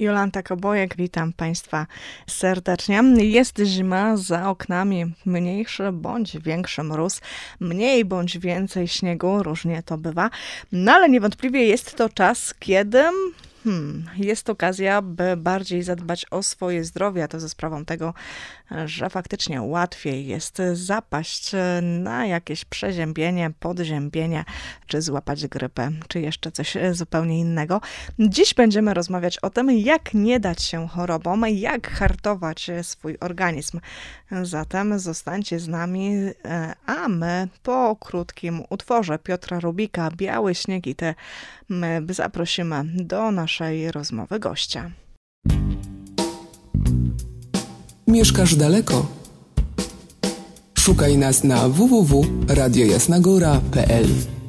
Jolanta 0.00 0.42
Kobojek, 0.42 0.96
witam 0.96 1.32
Państwa 1.32 1.86
serdecznie. 2.26 3.02
Jest 3.16 3.58
zima 3.64 4.16
za 4.16 4.48
oknami, 4.48 5.12
mniejszy 5.26 5.92
bądź 5.92 6.38
większy 6.38 6.82
mróz, 6.82 7.20
mniej 7.60 8.04
bądź 8.04 8.38
więcej 8.38 8.88
śniegu, 8.88 9.42
różnie 9.42 9.82
to 9.82 9.98
bywa, 9.98 10.30
no 10.72 10.92
ale 10.92 11.08
niewątpliwie 11.08 11.66
jest 11.66 11.96
to 11.96 12.08
czas, 12.08 12.54
kiedy 12.58 13.02
Hmm, 13.64 14.04
jest 14.16 14.50
okazja, 14.50 15.02
by 15.02 15.36
bardziej 15.36 15.82
zadbać 15.82 16.26
o 16.30 16.42
swoje 16.42 16.84
zdrowie, 16.84 17.24
a 17.24 17.28
to 17.28 17.40
ze 17.40 17.48
sprawą 17.48 17.84
tego, 17.84 18.14
że 18.84 19.10
faktycznie 19.10 19.62
łatwiej 19.62 20.26
jest 20.26 20.62
zapaść 20.72 21.52
na 21.82 22.26
jakieś 22.26 22.64
przeziębienie, 22.64 23.50
podziębienie, 23.60 24.44
czy 24.86 25.02
złapać 25.02 25.46
grypę, 25.46 25.90
czy 26.08 26.20
jeszcze 26.20 26.52
coś 26.52 26.76
zupełnie 26.92 27.38
innego. 27.40 27.80
Dziś 28.18 28.54
będziemy 28.54 28.94
rozmawiać 28.94 29.38
o 29.38 29.50
tym, 29.50 29.70
jak 29.70 30.14
nie 30.14 30.40
dać 30.40 30.62
się 30.62 30.88
chorobom, 30.88 31.44
jak 31.48 31.90
hartować 31.90 32.70
swój 32.82 33.16
organizm. 33.20 33.80
Zatem 34.42 34.98
zostańcie 34.98 35.60
z 35.60 35.68
nami, 35.68 36.16
a 36.86 37.08
my 37.08 37.48
po 37.62 37.96
krótkim 38.00 38.62
utworze 38.70 39.18
Piotra 39.18 39.60
Rubika, 39.60 40.10
Biały 40.10 40.54
śnieg 40.54 40.86
i 40.86 40.94
te 40.94 41.14
my 41.68 42.02
zaprosimy 42.08 42.84
do 42.84 43.30
naszej 43.50 43.92
rozmowy 43.92 44.38
gościa. 44.38 44.90
Mieszkasz 48.06 48.54
daleko? 48.54 49.06
Szukaj 50.78 51.18
nas 51.18 51.44
na 51.44 51.68
www.radiojasnagora.pl 51.68 54.39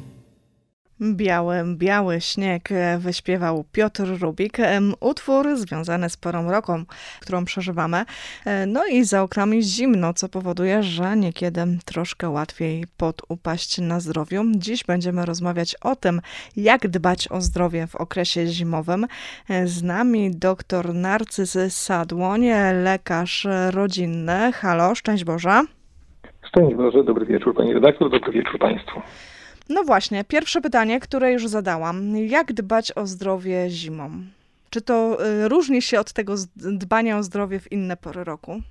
Biały, 1.00 1.54
biały 1.76 2.20
śnieg 2.20 2.68
wyśpiewał 2.98 3.64
Piotr 3.72 4.20
Rubik. 4.20 4.58
Utwór 5.00 5.56
związany 5.56 6.10
z 6.10 6.16
porą 6.16 6.50
roku, 6.50 6.72
którą 7.20 7.44
przeżywamy. 7.44 8.04
E, 8.44 8.66
no 8.66 8.86
i 8.86 9.04
za 9.04 9.22
oknami 9.22 9.62
zimno, 9.62 10.14
co 10.14 10.28
powoduje, 10.28 10.82
że 10.82 11.16
niekiedy 11.16 11.78
troszkę 11.84 12.30
łatwiej 12.30 12.84
podupaść 12.96 13.78
na 13.78 14.00
zdrowiu. 14.00 14.42
Dziś 14.56 14.84
będziemy 14.84 15.26
rozmawiać 15.26 15.74
o 15.74 15.96
tym, 15.96 16.20
jak 16.56 16.88
dbać 16.88 17.28
o 17.28 17.40
zdrowie 17.40 17.86
w 17.86 17.96
okresie 17.96 18.46
zimowym. 18.46 19.06
E, 19.48 19.66
z 19.66 19.82
nami 19.82 20.30
dr 20.30 20.94
Narcyz 20.94 21.58
Sadłoń, 21.68 22.46
lekarz 22.82 23.46
rodzinny. 23.70 24.52
Halo, 24.52 24.94
szczęść 24.94 25.24
Boże. 25.24 25.62
Szczęść 26.48 26.76
Boże, 26.76 27.04
dobry 27.04 27.26
wieczór 27.26 27.54
Pani 27.54 27.72
redaktor, 27.72 28.10
dobry 28.10 28.32
wieczór 28.32 28.58
Państwu. 28.58 29.02
No 29.74 29.84
właśnie, 29.84 30.24
pierwsze 30.24 30.60
pytanie, 30.60 31.00
które 31.00 31.32
już 31.32 31.48
zadałam. 31.48 32.16
Jak 32.16 32.52
dbać 32.52 32.92
o 32.92 33.06
zdrowie 33.06 33.70
zimą? 33.70 34.10
Czy 34.70 34.80
to 34.80 35.26
y, 35.26 35.48
różni 35.48 35.82
się 35.82 36.00
od 36.00 36.12
tego 36.12 36.34
dbania 36.56 37.18
o 37.18 37.22
zdrowie 37.22 37.60
w 37.60 37.72
inne 37.72 37.96
pory 37.96 38.24
roku? 38.24 38.62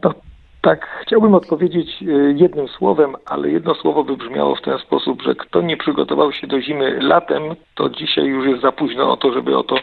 To 0.00 0.14
tak, 0.60 0.98
chciałbym 1.02 1.34
odpowiedzieć 1.34 2.02
y, 2.02 2.34
jednym 2.36 2.68
słowem, 2.68 3.16
ale 3.26 3.50
jedno 3.50 3.74
słowo 3.74 4.04
by 4.04 4.16
brzmiało 4.16 4.54
w 4.54 4.62
ten 4.62 4.78
sposób, 4.78 5.22
że 5.22 5.34
kto 5.34 5.60
nie 5.60 5.76
przygotował 5.76 6.32
się 6.32 6.46
do 6.46 6.60
zimy 6.60 6.98
latem, 7.00 7.42
to 7.74 7.90
dzisiaj 7.90 8.24
już 8.24 8.46
jest 8.46 8.62
za 8.62 8.72
późno 8.72 9.12
o 9.12 9.16
to, 9.16 9.32
żeby 9.32 9.56
o 9.56 9.62
to 9.62 9.76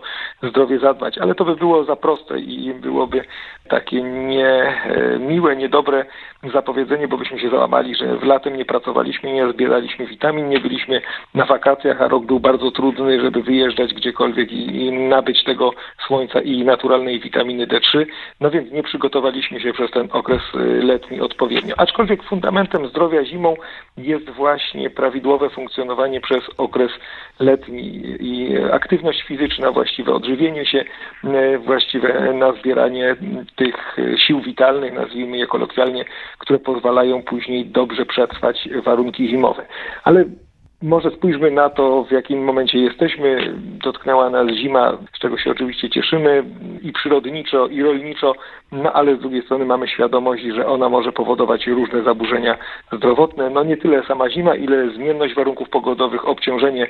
zdrowie 0.44 0.80
zadbać. 0.80 1.18
Ale 1.18 1.36
to 1.36 1.46
by 1.46 1.56
było 1.56 1.84
za 1.84 1.96
proste 1.96 2.40
i 2.40 2.74
byłoby 2.74 3.26
takie 3.70 4.02
niemiłe, 4.02 5.52
e, 5.52 5.56
niedobre 5.56 6.06
zapowiedzenie, 6.54 7.08
bo 7.08 7.18
byśmy 7.18 7.40
się 7.40 7.50
załamali, 7.50 7.96
że 7.96 8.18
w 8.18 8.24
latem 8.24 8.58
nie 8.58 8.66
pracowaliśmy, 8.66 9.34
nie 9.34 9.50
zbieraliśmy 9.50 10.06
witamin, 10.06 10.50
nie 10.50 10.60
byliśmy 10.60 11.02
na 11.34 11.46
wakacjach, 11.46 12.02
a 12.02 12.08
rok 12.08 12.26
był 12.26 12.40
bardzo 12.40 12.72
trudny, 12.72 13.22
żeby 13.22 13.44
wyjeżdżać 13.44 13.94
gdziekolwiek 13.94 14.52
i, 14.52 14.86
i 14.86 14.92
nabyć 14.92 15.44
tego 15.44 15.72
słońca 16.08 16.42
i 16.42 16.64
naturalnej 16.64 17.20
witaminy 17.20 17.68
D3. 17.68 18.06
No 18.40 18.52
więc 18.52 18.72
nie 18.72 18.84
przygotowaliśmy 18.84 19.60
się 19.60 19.74
przez 19.74 19.92
ten 19.92 20.10
okres 20.12 20.42
e, 20.56 20.65
letni 20.66 21.22
odpowiednio. 21.22 21.76
Aczkolwiek 21.78 22.24
fundamentem 22.24 22.88
zdrowia 22.88 23.26
zimą 23.26 23.56
jest 23.98 24.30
właśnie 24.30 24.90
prawidłowe 24.90 25.50
funkcjonowanie 25.50 26.22
przez 26.22 26.44
okres 26.58 26.92
letni 27.40 28.16
i 28.20 28.58
aktywność 28.72 29.24
fizyczna, 29.24 29.72
właściwe 29.72 30.14
odżywienie 30.14 30.66
się, 30.66 30.86
e, 31.24 31.58
właściwe 31.58 32.34
nazbieranie 32.34 33.16
tych 33.56 33.98
sił 34.28 34.42
witalnych, 34.42 34.94
nazwijmy 34.94 35.38
je 35.38 35.48
kolokwialnie, 35.48 36.06
które 36.38 36.60
pozwalają 36.60 37.24
później 37.24 37.66
dobrze 37.66 38.06
przetrwać 38.06 38.70
warunki 38.84 39.30
zimowe. 39.30 39.66
Ale 40.04 40.26
może 40.86 41.12
spójrzmy 41.12 41.52
na 41.52 41.70
to, 41.70 42.04
w 42.04 42.12
jakim 42.12 42.44
momencie 42.44 42.80
jesteśmy. 42.80 43.54
Dotknęła 43.84 44.30
nas 44.30 44.48
zima, 44.48 44.98
z 45.16 45.20
czego 45.20 45.38
się 45.38 45.52
oczywiście 45.52 45.90
cieszymy 45.90 46.44
i 46.82 46.92
przyrodniczo, 46.92 47.68
i 47.68 47.82
rolniczo, 47.82 48.36
no 48.72 48.94
ale 48.94 49.16
z 49.16 49.20
drugiej 49.20 49.42
strony 49.42 49.66
mamy 49.66 49.88
świadomość, 49.88 50.44
że 50.44 50.68
ona 50.68 50.90
może 50.90 51.12
powodować 51.12 51.68
różne 51.68 52.04
zaburzenia 52.04 52.58
zdrowotne. 52.92 53.50
No 53.50 53.64
nie 53.64 53.78
tyle 53.78 54.04
sama 54.04 54.30
zima, 54.30 54.56
ile 54.56 54.90
zmienność 54.90 55.36
warunków 55.36 55.70
pogodowych, 55.70 56.28
obciążenie 56.28 56.88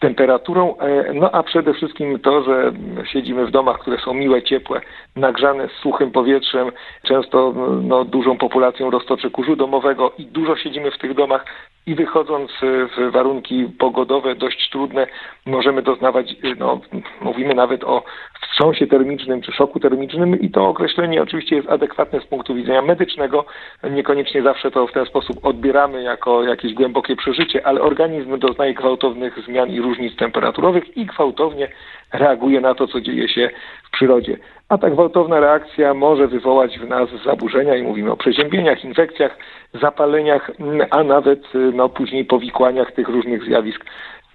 temperaturą, 0.00 0.76
e, 0.76 1.12
no 1.14 1.30
a 1.32 1.42
przede 1.42 1.74
wszystkim 1.74 2.18
to, 2.18 2.42
że 2.42 2.72
siedzimy 3.12 3.46
w 3.46 3.50
domach, 3.50 3.78
które 3.78 3.98
są 3.98 4.14
miłe, 4.14 4.42
ciepłe, 4.42 4.80
nagrzane 5.16 5.68
z 5.68 5.72
suchym 5.72 6.10
powietrzem, 6.10 6.72
często 7.02 7.54
no, 7.82 8.04
dużą 8.04 8.38
populacją 8.38 8.90
roztoczy 8.90 9.30
kurzu 9.30 9.56
domowego 9.56 10.12
i 10.18 10.26
dużo 10.26 10.56
siedzimy 10.56 10.90
w 10.90 10.98
tych 10.98 11.14
domach 11.14 11.44
i 11.86 11.94
wychodząc 11.94 12.50
w 12.62 13.10
warunki 13.10 13.68
pogodowe 13.78 14.34
dość 14.34 14.70
trudne, 14.70 15.06
możemy 15.46 15.82
doznawać, 15.82 16.34
no, 16.58 16.80
mówimy 17.20 17.54
nawet 17.54 17.84
o 17.84 18.04
wstrząsie 18.42 18.86
termicznym 18.86 19.42
czy 19.42 19.52
szoku 19.52 19.80
termicznym 19.80 20.40
i 20.40 20.50
to 20.50 20.68
określenie 20.68 21.22
oczywiście 21.22 21.56
jest 21.56 21.68
adekwatne 21.68 22.20
z 22.20 22.26
punktu 22.26 22.54
widzenia 22.54 22.82
medycznego. 22.82 23.44
Niekoniecznie 23.90 24.42
zawsze 24.42 24.70
to 24.70 24.86
w 24.86 24.92
ten 24.92 25.06
sposób 25.06 25.46
odbieramy 25.46 26.02
jako 26.02 26.44
jakieś 26.44 26.74
głębokie 26.74 27.16
przeżycie, 27.16 27.66
ale 27.66 27.80
organizm 27.80 28.38
doznaje 28.38 28.74
gwałtownych 28.74 29.38
zmian 29.44 29.68
i 29.68 29.80
różnic 29.80 30.16
temperaturowych 30.16 30.96
i 30.96 31.06
gwałtownie 31.06 31.68
reaguje 32.12 32.60
na 32.60 32.74
to, 32.74 32.86
co 32.86 33.00
dzieje 33.00 33.28
się 33.28 33.50
przyrodzie. 33.92 34.36
A 34.68 34.78
ta 34.78 34.90
gwałtowna 34.90 35.40
reakcja 35.40 35.94
może 35.94 36.28
wywołać 36.28 36.78
w 36.78 36.88
nas 36.88 37.08
zaburzenia 37.24 37.76
i 37.76 37.82
mówimy 37.82 38.12
o 38.12 38.16
przeziębieniach, 38.16 38.84
infekcjach, 38.84 39.38
zapaleniach, 39.74 40.50
a 40.90 41.04
nawet 41.04 41.42
no, 41.74 41.88
później 41.88 42.24
powikłaniach 42.24 42.92
tych 42.92 43.08
różnych 43.08 43.44
zjawisk 43.44 43.84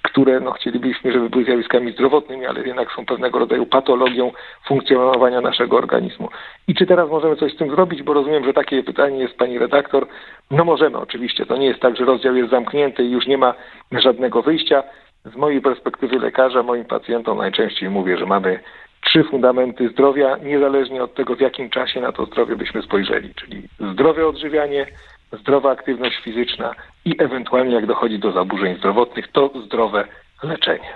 które 0.03 0.39
no, 0.39 0.51
chcielibyśmy, 0.51 1.11
żeby 1.11 1.29
były 1.29 1.43
zjawiskami 1.43 1.91
zdrowotnymi, 1.91 2.45
ale 2.45 2.61
jednak 2.61 2.91
są 2.91 3.05
pewnego 3.05 3.39
rodzaju 3.39 3.65
patologią 3.65 4.31
funkcjonowania 4.67 5.41
naszego 5.41 5.77
organizmu. 5.77 6.29
I 6.67 6.75
czy 6.75 6.85
teraz 6.85 7.09
możemy 7.09 7.35
coś 7.35 7.53
z 7.53 7.57
tym 7.57 7.69
zrobić? 7.69 8.03
Bo 8.03 8.13
rozumiem, 8.13 8.45
że 8.45 8.53
takie 8.53 8.83
pytanie 8.83 9.19
jest 9.19 9.37
pani 9.37 9.59
redaktor. 9.59 10.07
No 10.51 10.65
możemy 10.65 10.97
oczywiście. 10.97 11.45
To 11.45 11.57
nie 11.57 11.65
jest 11.65 11.79
tak, 11.79 11.97
że 11.97 12.05
rozdział 12.05 12.35
jest 12.35 12.49
zamknięty 12.49 13.03
i 13.03 13.11
już 13.11 13.27
nie 13.27 13.37
ma 13.37 13.53
żadnego 13.91 14.41
wyjścia. 14.41 14.83
Z 15.25 15.35
mojej 15.35 15.61
perspektywy 15.61 16.19
lekarza, 16.19 16.63
moim 16.63 16.85
pacjentom 16.85 17.37
najczęściej 17.37 17.89
mówię, 17.89 18.17
że 18.17 18.25
mamy 18.25 18.59
trzy 19.05 19.23
fundamenty 19.23 19.89
zdrowia, 19.89 20.37
niezależnie 20.37 21.03
od 21.03 21.15
tego, 21.15 21.35
w 21.35 21.39
jakim 21.39 21.69
czasie 21.69 22.01
na 22.01 22.11
to 22.11 22.25
zdrowie 22.25 22.55
byśmy 22.55 22.81
spojrzeli, 22.81 23.33
czyli 23.35 23.63
zdrowe 23.93 24.27
odżywianie, 24.27 24.85
zdrowa 25.41 25.71
aktywność 25.71 26.23
fizyczna 26.23 26.75
i 27.05 27.15
ewentualnie 27.19 27.75
jak 27.75 27.85
dochodzi 27.85 28.19
do 28.19 28.31
zaburzeń 28.31 28.77
zdrowotnych, 28.77 29.31
to 29.31 29.51
zdrowe 29.65 30.07
leczenie. 30.43 30.93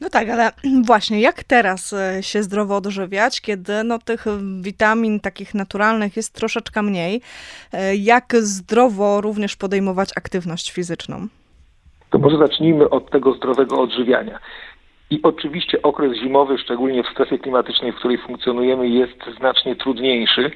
No 0.00 0.10
tak, 0.10 0.28
ale 0.28 0.50
właśnie 0.86 1.20
jak 1.20 1.44
teraz 1.44 1.92
e, 1.92 2.22
się 2.22 2.42
zdrowo 2.42 2.76
odżywiać, 2.76 3.40
kiedy 3.40 3.84
no, 3.84 3.98
tych 3.98 4.24
witamin 4.60 5.20
takich 5.20 5.54
naturalnych 5.54 6.16
jest 6.16 6.34
troszeczkę 6.34 6.82
mniej? 6.82 7.20
E, 7.72 7.96
jak 7.96 8.36
zdrowo 8.36 9.20
również 9.20 9.56
podejmować 9.56 10.10
aktywność 10.16 10.72
fizyczną? 10.72 11.26
To 12.10 12.18
może 12.18 12.38
zacznijmy 12.38 12.90
od 12.90 13.10
tego 13.10 13.32
zdrowego 13.32 13.80
odżywiania. 13.80 14.38
I 15.10 15.20
oczywiście 15.22 15.82
okres 15.82 16.12
zimowy, 16.18 16.58
szczególnie 16.58 17.02
w 17.02 17.08
strefie 17.08 17.38
klimatycznej, 17.38 17.92
w 17.92 17.96
której 17.96 18.18
funkcjonujemy, 18.18 18.88
jest 18.88 19.24
znacznie 19.38 19.76
trudniejszy, 19.76 20.50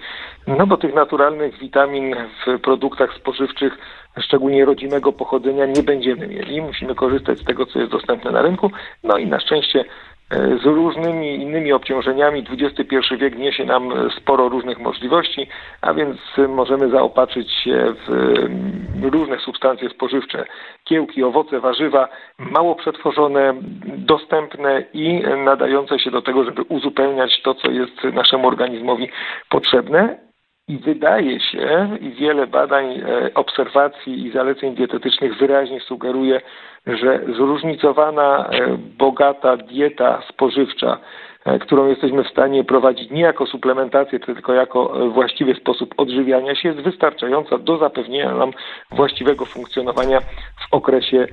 no 0.47 0.67
bo 0.67 0.77
tych 0.77 0.95
naturalnych 0.95 1.59
witamin 1.59 2.17
w 2.47 2.61
produktach 2.61 3.15
spożywczych, 3.15 3.79
szczególnie 4.21 4.65
rodzimego 4.65 5.13
pochodzenia, 5.13 5.67
nie 5.67 5.83
będziemy 5.83 6.27
mieli. 6.27 6.63
Musimy 6.63 6.95
korzystać 6.95 7.39
z 7.39 7.45
tego, 7.45 7.67
co 7.67 7.79
jest 7.79 7.93
dostępne 7.93 8.31
na 8.31 8.43
rynku. 8.43 8.71
No 9.05 9.19
i 9.19 9.27
na 9.27 9.41
szczęście 9.41 9.85
z 10.31 10.65
różnymi 10.65 11.35
innymi 11.35 11.73
obciążeniami. 11.73 12.45
XXI 12.51 13.17
wiek 13.17 13.39
niesie 13.39 13.65
nam 13.65 13.93
sporo 14.17 14.49
różnych 14.49 14.79
możliwości, 14.79 15.47
a 15.81 15.95
więc 15.95 16.19
możemy 16.49 16.91
zaopatrzyć 16.91 17.53
się 17.53 17.95
w 18.07 18.11
mm, 18.11 19.11
różne 19.13 19.39
substancje 19.39 19.89
spożywcze, 19.89 20.45
kiełki, 20.85 21.25
owoce, 21.25 21.61
warzywa, 21.61 22.09
mało 22.39 22.75
przetworzone, 22.75 23.55
dostępne 23.87 24.85
i 24.93 25.23
nadające 25.45 25.99
się 25.99 26.11
do 26.11 26.23
tego, 26.23 26.45
żeby 26.45 26.63
uzupełniać 26.63 27.43
to, 27.43 27.55
co 27.55 27.71
jest 27.71 28.05
naszemu 28.05 28.49
organizmowi 28.49 29.09
potrzebne. 29.49 30.30
I 30.71 30.79
wydaje 30.79 31.41
się, 31.41 31.97
i 32.01 32.11
wiele 32.11 32.47
badań, 32.47 32.87
e, 32.87 33.35
obserwacji 33.35 34.27
i 34.27 34.33
zaleceń 34.33 34.75
dietetycznych 34.75 35.39
wyraźnie 35.39 35.81
sugeruje, 35.81 36.41
że 36.87 37.21
zróżnicowana, 37.37 38.49
e, 38.49 38.79
bogata 38.99 39.57
dieta 39.57 40.23
spożywcza 40.29 40.99
e, 41.45 41.59
którą 41.59 41.89
jesteśmy 41.89 42.25
w 42.25 42.29
stanie 42.29 42.65
prowadzić 42.65 43.11
nie 43.11 43.23
jako 43.23 43.47
suplementację, 43.47 44.21
tylko 44.21 44.53
jako 44.53 45.11
właściwy 45.11 45.55
sposób 45.55 45.95
odżywiania 45.97 46.55
się, 46.55 46.69
jest 46.69 46.81
wystarczająca 46.81 47.59
do 47.59 47.79
zapewnienia 47.79 48.35
nam 48.35 48.51
właściwego 48.91 49.45
funkcjonowania 49.45 50.21
w 50.21 50.75
okresie 50.75 51.27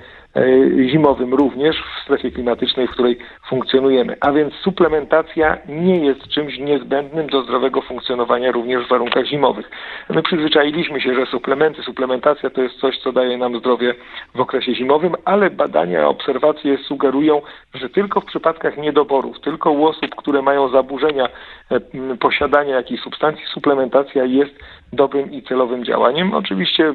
zimowym 0.90 1.34
również 1.34 1.84
w 1.84 2.04
strefie 2.04 2.32
klimatycznej, 2.32 2.88
w 2.88 2.92
której 2.92 3.18
funkcjonujemy. 3.50 4.16
A 4.20 4.32
więc 4.32 4.54
suplementacja 4.54 5.58
nie 5.68 6.06
jest 6.06 6.28
czymś 6.28 6.60
niezbędnym 6.60 7.28
do 7.28 7.44
zdrowego 7.44 7.82
funkcjonowania 7.82 8.52
również 8.52 8.86
w 8.86 8.90
warunkach 8.90 9.26
zimowych. 9.26 9.70
My 10.10 10.24
przyzwyczailiśmy 10.24 11.02
się, 11.02 11.16
że 11.16 11.26
suplementy, 11.26 11.84
suplementacja 11.84 12.50
to 12.50 12.62
jest 12.62 12.76
coś, 12.76 13.00
co 13.00 13.12
daje 13.12 13.38
nam 13.38 13.60
zdrowie 13.60 13.96
w 14.36 14.42
okresie 14.42 14.76
zimowym, 14.76 15.16
ale 15.26 15.50
badania, 15.50 16.08
obserwacje 16.08 16.78
sugerują, 16.78 17.42
że 17.74 17.90
tylko 17.90 18.22
w 18.22 18.26
przypadkach 18.26 18.78
niedoborów, 18.78 19.40
tylko 19.40 19.72
u 19.72 19.86
osób, 19.86 20.16
które 20.16 20.42
mają 20.42 20.70
zaburzenia 20.70 21.30
e, 21.72 21.80
posiadania 22.20 22.76
jakiejś 22.76 23.02
substancji, 23.02 23.46
suplementacja 23.46 24.24
jest 24.26 24.54
dobrym 24.94 25.32
i 25.32 25.42
celowym 25.42 25.86
działaniem. 25.86 26.34
Oczywiście 26.34 26.94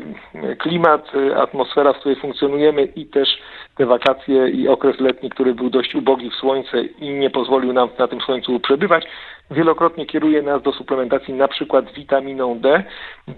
klimat, 0.59 1.13
atmosfera, 1.37 1.93
w 1.93 1.99
której 1.99 2.21
funkcjonujemy 2.21 2.85
i 2.85 3.07
też 3.07 3.29
te 3.77 3.87
wakacje 3.87 4.49
i 4.49 4.69
okres 4.69 5.01
letni, 5.01 5.31
który 5.31 5.55
był 5.55 5.71
dość 5.71 5.95
ubogi 5.95 6.31
w 6.31 6.35
słońce 6.35 6.83
i 6.83 7.11
nie 7.11 7.31
pozwolił 7.31 7.73
nam 7.73 7.89
na 7.99 8.09
tym 8.09 8.21
słońcu 8.21 8.61
przebywać, 8.61 9.05
wielokrotnie 9.51 10.07
kieruje 10.07 10.43
nas 10.43 10.63
do 10.63 10.73
suplementacji 10.73 11.35
na 11.35 11.49
przykład 11.49 11.93
witaminą 11.93 12.59
D 12.59 12.83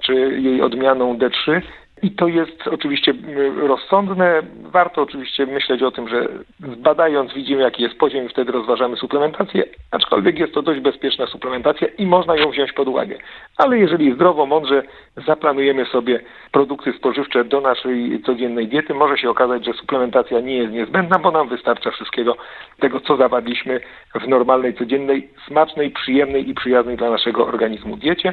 czy 0.00 0.14
jej 0.14 0.62
odmianą 0.62 1.18
D3 1.18 1.60
i 2.02 2.11
to 2.11 2.29
jest 2.29 2.69
oczywiście 2.69 3.14
rozsądne. 3.56 4.43
Warto 4.62 5.02
oczywiście 5.02 5.46
myśleć 5.46 5.82
o 5.82 5.91
tym, 5.91 6.08
że 6.08 6.29
badając 6.61 7.35
widzimy 7.35 7.62
jaki 7.62 7.82
jest 7.82 7.99
poziom 7.99 8.26
i 8.26 8.29
wtedy 8.29 8.52
rozważamy 8.52 8.96
suplementację, 8.96 9.64
aczkolwiek 9.91 10.38
jest 10.38 10.55
to 10.55 10.62
dość 10.62 10.81
bezpieczna 10.81 11.26
suplementacja 11.26 11.88
i 11.99 12.06
można 12.06 12.37
ją 12.37 12.50
wziąć 12.50 12.73
pod 12.73 12.88
uwagę. 12.88 13.19
Ale 13.56 13.79
jeżeli 13.79 14.14
zdrowo, 14.14 14.46
mądrze 14.46 14.82
zaplanujemy 15.26 15.85
sobie 15.87 16.20
produkty 16.52 16.93
spożywcze 16.93 17.44
do 17.44 17.61
naszej 17.61 18.23
codziennej 18.23 18.69
diety, 18.69 18.94
może 18.94 19.19
się 19.19 19.31
okazać, 19.31 19.64
że 19.64 19.73
suplementacja 19.73 20.41
nie 20.41 20.56
jest 20.56 20.73
niezbędna, 20.73 21.19
bo 21.19 21.31
nam 21.31 21.49
wystarcza 21.49 21.91
wszystkiego 21.91 22.37
tego, 22.81 23.00
co 23.00 23.17
zawarliśmy 23.17 23.81
w 24.14 24.29
normalnej, 24.29 24.75
codziennej, 24.75 25.29
smacznej, 25.46 25.91
przyjemnej 25.91 26.49
i 26.50 26.55
przyjaznej 26.55 26.96
dla 26.96 27.11
naszego 27.11 27.46
organizmu 27.46 27.96
diecie. 27.96 28.32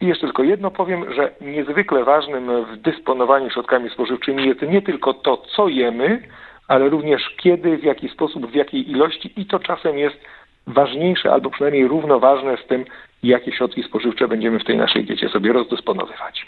I 0.00 0.06
jeszcze 0.06 0.26
tylko 0.26 0.42
jedno 0.42 0.70
powiem, 0.70 1.14
że 1.14 1.32
niezwykle 1.40 2.04
ważnym 2.04 2.64
w 2.64 2.76
dysponowaniu 2.76 3.50
środkami 3.50 3.90
spożywczymi 3.90 4.46
jest 4.46 4.62
nie 4.62 4.82
tylko 4.82 5.14
to, 5.14 5.36
co 5.56 5.68
jemy, 5.68 6.22
ale 6.68 6.88
również 6.88 7.22
kiedy, 7.42 7.78
w 7.78 7.84
jaki 7.84 8.08
sposób, 8.08 8.50
w 8.50 8.54
jakiej 8.54 8.90
ilości 8.90 9.32
i 9.36 9.46
to 9.46 9.58
czasem 9.58 9.98
jest 9.98 10.16
ważniejsze 10.66 11.32
albo 11.32 11.50
przynajmniej 11.50 11.88
równoważne 11.88 12.56
z 12.64 12.68
tym, 12.68 12.84
jakie 13.22 13.52
środki 13.52 13.82
spożywcze 13.82 14.28
będziemy 14.28 14.58
w 14.58 14.64
tej 14.64 14.76
naszej 14.76 15.04
diecie 15.04 15.28
sobie 15.28 15.52
rozdysponowywać. 15.52 16.46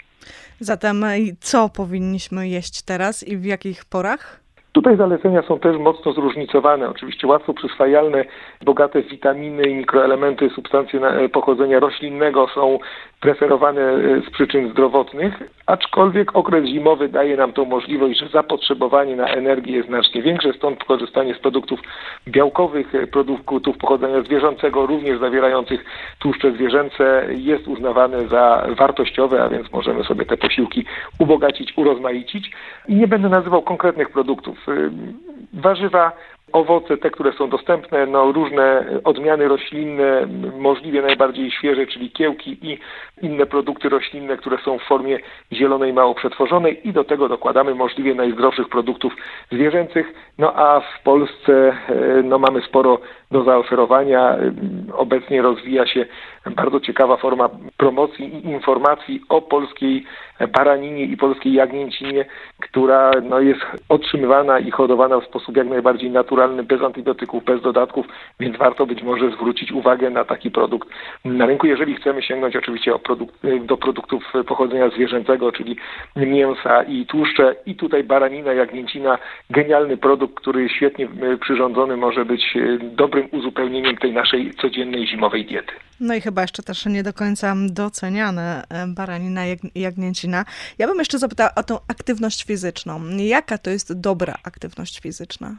Zatem 0.60 1.04
co 1.40 1.68
powinniśmy 1.68 2.48
jeść 2.48 2.82
teraz 2.82 3.28
i 3.28 3.36
w 3.36 3.44
jakich 3.44 3.84
porach? 3.84 4.40
Tutaj 4.72 4.96
zalecenia 4.96 5.42
są 5.42 5.58
też 5.58 5.76
mocno 5.76 6.12
zróżnicowane. 6.12 6.88
Oczywiście 6.88 7.26
łatwo 7.26 7.54
przyswajalne, 7.54 8.24
bogate 8.64 9.02
w 9.02 9.08
witaminy 9.08 9.62
i 9.62 9.74
mikroelementy 9.74 10.50
substancje 10.50 11.00
pochodzenia 11.32 11.80
roślinnego 11.80 12.48
są 12.54 12.78
preferowane 13.20 13.80
e, 13.80 14.20
z 14.20 14.30
przyczyn 14.30 14.70
zdrowotnych, 14.70 15.34
aczkolwiek 15.66 16.36
okres 16.36 16.64
zimowy 16.64 17.08
daje 17.08 17.36
nam 17.36 17.52
tą 17.52 17.64
możliwość, 17.64 18.18
że 18.18 18.28
zapotrzebowanie 18.28 19.16
na 19.16 19.26
energię 19.26 19.76
jest 19.76 19.88
znacznie 19.88 20.22
większe, 20.22 20.52
stąd 20.52 20.84
korzystanie 20.84 21.34
z 21.34 21.38
produktów 21.38 21.80
białkowych, 22.28 22.94
e, 22.94 23.06
produktów 23.06 23.78
pochodzenia 23.78 24.22
zwierzęcego, 24.22 24.86
również 24.86 25.20
zawierających 25.20 25.84
tłuszcze 26.18 26.52
zwierzęce, 26.52 27.26
jest 27.30 27.68
uznawane 27.68 28.28
za 28.28 28.66
wartościowe, 28.78 29.42
a 29.42 29.48
więc 29.48 29.72
możemy 29.72 30.04
sobie 30.04 30.26
te 30.26 30.36
posiłki 30.36 30.84
ubogacić, 31.18 31.72
urozmaicić. 31.76 32.50
I 32.88 32.94
nie 32.94 33.08
będę 33.08 33.28
nazywał 33.28 33.62
konkretnych 33.62 34.10
produktów. 34.10 34.57
E, 34.68 34.90
warzywa 35.52 36.12
Owoce, 36.52 36.96
te, 36.96 37.10
które 37.10 37.32
są 37.32 37.50
dostępne, 37.50 38.06
no, 38.06 38.32
różne 38.32 38.84
odmiany 39.04 39.48
roślinne, 39.48 40.26
możliwie 40.58 41.02
najbardziej 41.02 41.50
świeże, 41.50 41.86
czyli 41.86 42.10
kiełki 42.10 42.58
i 42.62 42.78
inne 43.22 43.46
produkty 43.46 43.88
roślinne, 43.88 44.36
które 44.36 44.58
są 44.58 44.78
w 44.78 44.82
formie 44.82 45.18
zielonej, 45.52 45.92
mało 45.92 46.14
przetworzonej 46.14 46.88
i 46.88 46.92
do 46.92 47.04
tego 47.04 47.28
dokładamy 47.28 47.74
możliwie 47.74 48.14
najzdrowszych 48.14 48.68
produktów 48.68 49.12
zwierzęcych. 49.52 50.14
No 50.38 50.52
a 50.56 50.80
w 50.80 51.02
Polsce 51.02 51.52
e, 51.52 51.74
no, 52.22 52.38
mamy 52.38 52.60
sporo 52.60 52.98
do 53.30 53.44
zaoferowania. 53.44 54.36
Obecnie 54.92 55.42
rozwija 55.42 55.86
się 55.86 56.06
bardzo 56.46 56.80
ciekawa 56.80 57.16
forma 57.16 57.48
promocji 57.76 58.24
i 58.36 58.46
informacji 58.46 59.20
o 59.28 59.42
polskiej 59.42 60.04
baraninie 60.46 61.04
i 61.04 61.16
polskiej 61.16 61.52
jagnięcinie, 61.52 62.24
która 62.60 63.10
no, 63.22 63.40
jest 63.40 63.60
otrzymywana 63.88 64.58
i 64.58 64.70
hodowana 64.70 65.20
w 65.20 65.24
sposób 65.24 65.56
jak 65.56 65.68
najbardziej 65.68 66.10
naturalny, 66.10 66.62
bez 66.62 66.82
antybiotyków, 66.82 67.44
bez 67.44 67.62
dodatków, 67.62 68.06
więc 68.40 68.56
warto 68.56 68.86
być 68.86 69.02
może 69.02 69.30
zwrócić 69.30 69.72
uwagę 69.72 70.10
na 70.10 70.24
taki 70.24 70.50
produkt 70.50 70.88
na 71.24 71.46
rynku, 71.46 71.66
jeżeli 71.66 71.94
chcemy 71.94 72.22
sięgnąć 72.22 72.56
oczywiście 72.56 72.92
do 73.60 73.76
produktów 73.76 74.32
pochodzenia 74.46 74.88
zwierzęcego, 74.90 75.52
czyli 75.52 75.76
mięsa 76.16 76.82
i 76.82 77.06
tłuszcze 77.06 77.56
i 77.66 77.74
tutaj 77.74 78.04
baranina, 78.04 78.52
jagnięcina, 78.52 79.18
genialny 79.50 79.96
produkt, 79.96 80.34
który 80.34 80.68
świetnie 80.68 81.08
przyrządzony 81.40 81.96
może 81.96 82.24
być 82.24 82.54
dobrym 82.80 83.28
uzupełnieniem 83.32 83.96
tej 83.96 84.12
naszej 84.12 84.54
codziennej 84.54 85.06
zimowej 85.06 85.44
diety. 85.44 85.72
No 86.00 86.14
i 86.14 86.20
chyba 86.20 86.37
jeszcze 86.40 86.62
też 86.62 86.86
nie 86.86 87.02
do 87.02 87.12
końca 87.12 87.54
doceniane 87.70 88.62
e, 88.68 88.86
baranina, 88.86 89.40
jagnięcina. 89.74 90.44
Ja 90.78 90.86
bym 90.86 90.98
jeszcze 90.98 91.18
zapytała 91.18 91.50
o 91.56 91.62
tą 91.62 91.74
aktywność 91.88 92.44
fizyczną. 92.44 93.00
Jaka 93.18 93.58
to 93.58 93.70
jest 93.70 94.00
dobra 94.00 94.34
aktywność 94.44 95.00
fizyczna? 95.00 95.54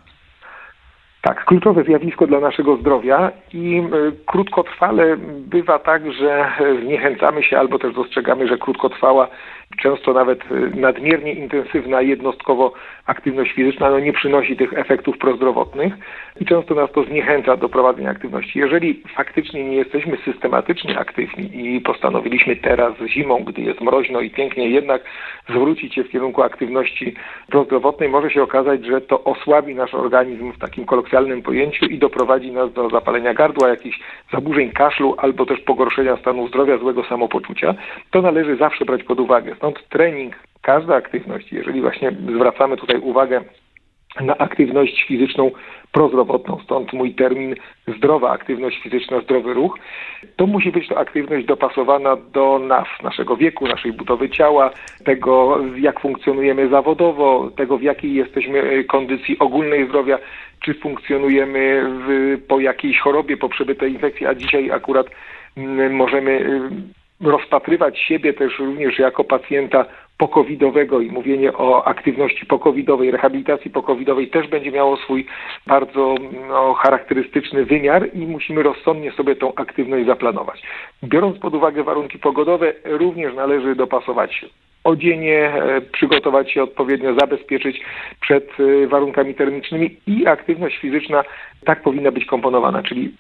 Tak, 1.22 1.46
kluczowe 1.46 1.84
zjawisko 1.84 2.28
dla 2.28 2.40
naszego 2.40 2.78
zdrowia 2.78 3.32
i 3.54 3.78
e, 3.78 4.12
krótkotrwale 4.26 5.18
bywa 5.48 5.80
tak, 5.80 6.14
że 6.14 6.52
zniechęcamy 6.84 7.44
się 7.44 7.60
albo 7.60 7.80
też 7.80 7.96
dostrzegamy, 7.96 8.48
że 8.48 8.58
krótkotrwała 8.58 9.28
często 9.78 10.14
nawet 10.14 10.52
y, 10.52 10.72
nadmiernie 10.76 11.34
intensywna 11.34 12.02
jednostkowo 12.02 12.74
aktywność 13.06 13.52
fizyczna 13.52 13.90
no 13.90 14.00
nie 14.00 14.14
przynosi 14.14 14.58
tych 14.58 14.74
efektów 14.74 15.18
prozdrowotnych 15.18 15.94
i 16.42 16.46
często 16.46 16.76
nas 16.76 16.92
to 16.92 17.04
zniechęca 17.04 17.58
do 17.58 17.70
prowadzenia 17.70 18.10
aktywności. 18.10 18.60
Jeżeli 18.60 19.04
faktycznie 19.16 19.64
nie 19.64 19.76
jesteśmy 19.76 20.18
systematycznie 20.26 21.00
aktywni 21.00 21.76
i 21.76 21.82
postanowiliśmy 21.82 22.56
teraz 22.56 22.94
zimą, 23.08 23.44
gdy 23.44 23.62
jest 23.62 23.82
mroźno 23.82 24.22
i 24.22 24.30
pięknie, 24.30 24.70
jednak 24.70 25.02
zwrócić 25.50 25.96
się 25.96 26.04
w 26.04 26.10
kierunku 26.10 26.44
aktywności 26.44 27.14
prozdrowotnej, 27.48 28.10
może 28.10 28.32
się 28.32 28.44
okazać, 28.44 28.86
że 28.86 29.02
to 29.02 29.24
osłabi 29.24 29.76
nasz 29.76 29.94
organizm 29.94 30.52
w 30.52 30.60
takim 30.60 30.86
kolokwialnym 30.86 31.42
pojęciu 31.42 31.86
i 31.86 31.98
doprowadzi 31.98 32.52
nas 32.52 32.74
do 32.74 32.90
zapalenia 32.90 33.34
gardła, 33.34 33.70
jakichś 33.70 34.00
zaburzeń 34.34 34.72
kaszlu 34.72 35.16
albo 35.18 35.46
też 35.46 35.60
pogorszenia 35.60 36.18
stanu 36.18 36.48
zdrowia, 36.48 36.78
złego 36.78 37.04
samopoczucia. 37.04 37.76
To 38.12 38.22
należy 38.22 38.56
zawsze 38.56 38.86
brać 38.86 39.04
pod 39.04 39.20
uwagę. 39.20 39.56
Stąd 39.60 39.90
trening, 39.90 40.36
każda 40.62 40.96
aktywność, 40.96 41.52
jeżeli 41.52 41.82
właśnie 41.82 42.12
zwracamy 42.36 42.78
tutaj 42.78 42.98
uwagę 42.98 43.42
na 44.22 44.38
aktywność 44.38 45.04
fizyczną 45.08 45.52
prozdrowotną, 45.92 46.60
stąd 46.64 46.94
mój 46.94 47.16
termin 47.16 47.56
zdrowa 47.98 48.32
aktywność 48.32 48.82
fizyczna, 48.82 49.22
zdrowy 49.22 49.54
ruch, 49.54 49.80
to 50.36 50.48
musi 50.48 50.72
być 50.72 50.88
to 50.88 50.98
aktywność 50.98 51.46
dopasowana 51.46 52.16
do 52.16 52.60
nas, 52.60 52.88
naszego 53.04 53.38
wieku, 53.38 53.68
naszej 53.68 53.94
budowy 53.94 54.30
ciała, 54.30 54.72
tego 55.06 55.60
jak 55.78 56.00
funkcjonujemy 56.00 56.70
zawodowo, 56.70 57.52
tego 57.56 57.78
w 57.78 57.82
jakiej 57.82 58.14
jesteśmy 58.14 58.84
kondycji 58.84 59.40
ogólnej 59.40 59.88
zdrowia, 59.88 60.20
czy 60.66 60.74
funkcjonujemy 60.74 61.84
w, 62.08 62.38
po 62.48 62.60
jakiejś 62.60 63.00
chorobie, 63.00 63.38
po 63.38 63.50
przebytej 63.50 63.94
infekcji, 63.94 64.26
a 64.26 64.36
dzisiaj 64.36 64.72
akurat 64.72 65.08
mm, 65.58 65.96
możemy 65.96 66.32
y, 66.32 66.99
rozpatrywać 67.22 68.00
siebie 68.00 68.34
też 68.34 68.60
również 68.60 69.00
jako 69.00 69.24
pacjenta 69.24 69.86
pokowidowego 70.20 71.02
i 71.02 71.12
mówienie 71.12 71.54
o 71.54 71.88
aktywności 71.88 72.46
pokowidowej, 72.46 73.12
rehabilitacji 73.12 73.72
pokowidowej 73.72 74.28
też 74.30 74.48
będzie 74.48 74.72
miało 74.72 74.98
swój 74.98 75.26
bardzo 75.68 76.16
no, 76.48 76.74
charakterystyczny 76.74 77.66
wymiar 77.66 78.10
i 78.14 78.28
musimy 78.28 78.64
rozsądnie 78.64 79.12
sobie 79.12 79.36
tą 79.36 79.56
aktywność 79.56 80.06
zaplanować. 80.06 80.62
Biorąc 81.04 81.40
pod 81.40 81.56
uwagę 81.56 81.84
warunki 81.84 82.20
pogodowe, 82.20 82.74
również 82.84 83.36
należy 83.36 83.76
dopasować 83.76 84.46
odzienie, 84.84 85.40
e, 85.40 85.82
przygotować 85.82 86.52
się 86.52 86.64
odpowiednio, 86.64 87.14
zabezpieczyć 87.14 87.82
przed 88.22 88.50
e, 88.60 88.88
warunkami 88.88 89.36
termicznymi 89.36 89.98
i 90.08 90.28
aktywność 90.28 90.78
fizyczna 90.78 91.24
tak 91.66 91.82
powinna 91.82 92.12
być 92.12 92.26
komponowana, 92.26 92.84
czyli 92.84 93.12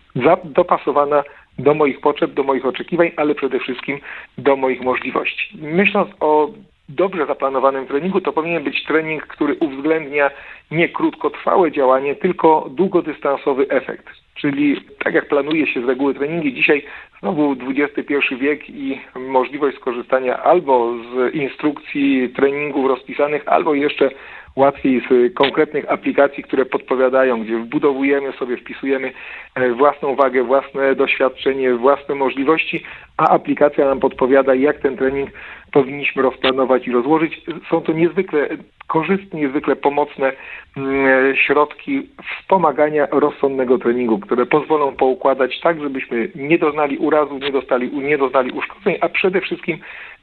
dopasowana 0.43 1.23
do 1.59 1.73
moich 1.73 2.01
potrzeb, 2.01 2.33
do 2.33 2.43
moich 2.43 2.65
oczekiwań, 2.65 3.11
ale 3.15 3.35
przede 3.35 3.59
wszystkim 3.59 3.99
do 4.37 4.55
moich 4.55 4.81
możliwości. 4.81 5.57
Myśląc 5.61 6.09
o 6.19 6.49
dobrze 6.89 7.25
zaplanowanym 7.25 7.87
treningu, 7.87 8.21
to 8.21 8.33
powinien 8.33 8.63
być 8.63 8.83
trening, 8.85 9.27
który 9.27 9.55
uwzględnia 9.55 10.31
nie 10.71 10.89
krótkotrwałe 10.89 11.71
działanie, 11.71 12.15
tylko 12.15 12.69
długodystansowy 12.69 13.69
efekt. 13.69 14.09
czyli 14.35 14.81
tak 15.03 15.13
jak 15.13 15.27
planuje 15.27 15.67
się 15.67 15.81
z 15.81 15.85
reguły 15.85 16.13
treningi, 16.13 16.53
dzisiaj 16.53 16.85
znowu 17.19 17.55
XXI 17.77 18.35
wiek 18.39 18.69
i 18.69 18.99
możliwość 19.15 19.77
skorzystania 19.77 20.43
albo 20.43 20.93
z 20.97 21.35
instrukcji 21.35 22.29
treningów 22.29 22.87
rozpisanych, 22.87 23.43
albo 23.45 23.73
jeszcze 23.73 24.09
łatwiej 24.55 25.01
z 25.09 25.33
konkretnych 25.33 25.91
aplikacji, 25.91 26.43
które 26.43 26.65
podpowiadają, 26.65 27.43
gdzie 27.43 27.57
wbudowujemy 27.57 28.31
sobie, 28.31 28.57
wpisujemy 28.57 29.11
e, 29.55 29.69
własną 29.73 30.15
wagę, 30.15 30.43
własne 30.43 30.95
doświadczenie, 30.95 31.73
własne 31.73 32.15
możliwości, 32.15 32.83
a 33.17 33.29
aplikacja 33.29 33.85
nam 33.85 33.99
podpowiada, 33.99 34.55
jak 34.55 34.79
ten 34.79 34.97
trening 34.97 35.29
powinniśmy 35.71 36.21
rozplanować 36.21 36.87
i 36.87 36.91
rozłożyć. 36.91 37.41
Są 37.69 37.81
to 37.81 37.91
niezwykle 37.91 38.49
korzystne, 38.87 39.39
niezwykle 39.39 39.75
pomocne 39.75 40.31
mm, 40.77 41.35
środki 41.35 42.09
wspomagania 42.23 43.07
rozsądnego 43.11 43.77
treningu, 43.77 44.19
które 44.19 44.45
pozwolą 44.45 44.95
poukładać 44.95 45.59
tak, 45.59 45.81
żebyśmy 45.81 46.31
nie 46.35 46.57
doznali 46.57 46.97
urazu, 46.97 47.37
nie, 47.37 47.51
dostali, 47.51 47.97
nie 47.97 48.17
doznali 48.17 48.51
uszkodzeń, 48.51 48.97
a 49.01 49.09
przede 49.09 49.41
wszystkim 49.41 49.77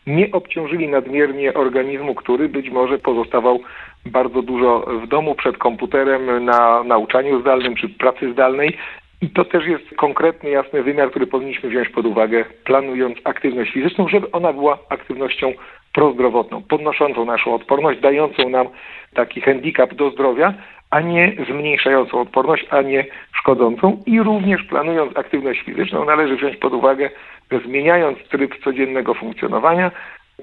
nie 0.06 0.32
obciążyli 0.32 0.88
nadmiernie 0.88 1.54
organizmu, 1.54 2.14
który 2.14 2.48
być 2.48 2.70
może 2.70 2.98
pozostawał 2.98 3.60
bardzo 4.06 4.42
dużo 4.42 4.80
w 5.02 5.06
domu 5.06 5.34
przed 5.34 5.58
komputerem 5.58 6.44
na 6.44 6.84
nauczaniu 6.84 7.40
zdalnym 7.40 7.74
czy 7.74 7.88
pracy 7.88 8.32
zdalnej. 8.32 8.76
I 9.22 9.30
to 9.30 9.44
też 9.44 9.66
jest 9.66 9.94
konkretny, 9.96 10.50
jasny 10.50 10.82
wymiar, 10.82 11.10
który 11.10 11.26
powinniśmy 11.26 11.68
wziąć 11.68 11.88
pod 11.88 12.06
uwagę, 12.06 12.44
planując 12.64 13.18
aktywność 13.24 13.72
fizyczną, 13.72 14.08
żeby 14.08 14.30
ona 14.30 14.52
była 14.52 14.78
aktywnością 14.88 15.52
prozdrowotną, 15.92 16.62
podnoszącą 16.62 17.24
naszą 17.24 17.54
odporność, 17.54 18.00
dającą 18.00 18.48
nam 18.48 18.66
taki 19.14 19.40
handicap 19.40 19.94
do 19.94 20.10
zdrowia, 20.10 20.54
a 20.90 21.00
nie 21.00 21.32
zmniejszającą 21.48 22.20
odporność, 22.20 22.66
a 22.70 22.82
nie 22.82 23.04
szkodzącą. 23.32 24.02
I 24.06 24.22
również 24.22 24.62
planując 24.62 25.16
aktywność 25.16 25.60
fizyczną, 25.62 26.04
należy 26.04 26.36
wziąć 26.36 26.56
pod 26.56 26.72
uwagę, 26.72 27.10
że 27.52 27.60
zmieniając 27.60 28.18
tryb 28.18 28.64
codziennego 28.64 29.14
funkcjonowania, 29.14 29.90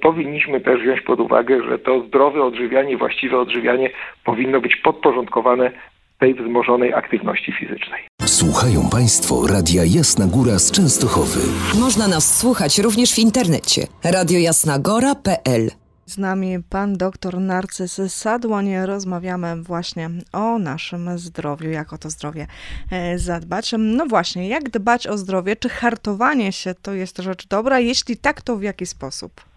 powinniśmy 0.02 0.62
też 0.62 0.82
wziąć 0.82 1.02
pod 1.02 1.20
uwagę, 1.20 1.64
że 1.70 1.80
to 1.80 2.04
zdrowe 2.08 2.44
odżywianie, 2.44 2.98
właściwe 2.98 3.40
odżywianie 3.40 3.90
powinno 4.26 4.62
być 4.62 4.76
podporządkowane 4.76 5.72
tej 6.20 6.34
wzmożonej 6.36 6.94
aktywności 6.94 7.52
fizycznej. 7.52 8.02
Słuchają 8.26 8.90
Państwo 8.92 9.48
Radia 9.48 9.84
Jasna 9.86 10.26
Góra 10.28 10.60
z 10.60 10.72
Częstochowy. 10.72 11.40
Można 11.82 12.08
nas 12.08 12.40
słuchać 12.40 12.80
również 12.80 13.16
w 13.16 13.20
internecie. 13.20 13.82
radiojasnagora.pl 14.04 15.70
z 16.06 16.18
nami 16.18 16.58
pan 16.70 16.98
doktor 16.98 17.40
Narcyz 17.40 18.02
Sadłoń. 18.08 18.76
Rozmawiamy 18.86 19.64
właśnie 19.64 20.10
o 20.34 20.60
naszym 20.60 21.18
zdrowiu, 21.18 21.70
jak 21.70 21.94
o 21.94 21.98
to 21.98 22.10
zdrowie 22.10 22.48
e, 22.92 23.20
zadbać. 23.20 23.76
No 23.78 24.06
właśnie, 24.06 24.48
jak 24.48 24.70
dbać 24.70 25.08
o 25.08 25.18
zdrowie? 25.18 25.56
Czy 25.56 25.70
hartowanie 25.70 26.52
się 26.52 26.74
to 26.82 26.94
jest 26.94 27.18
rzecz 27.18 27.48
dobra? 27.48 27.80
Jeśli 27.80 28.18
tak, 28.18 28.42
to 28.42 28.58
w 28.58 28.64
jaki 28.64 28.86
sposób? 28.86 29.53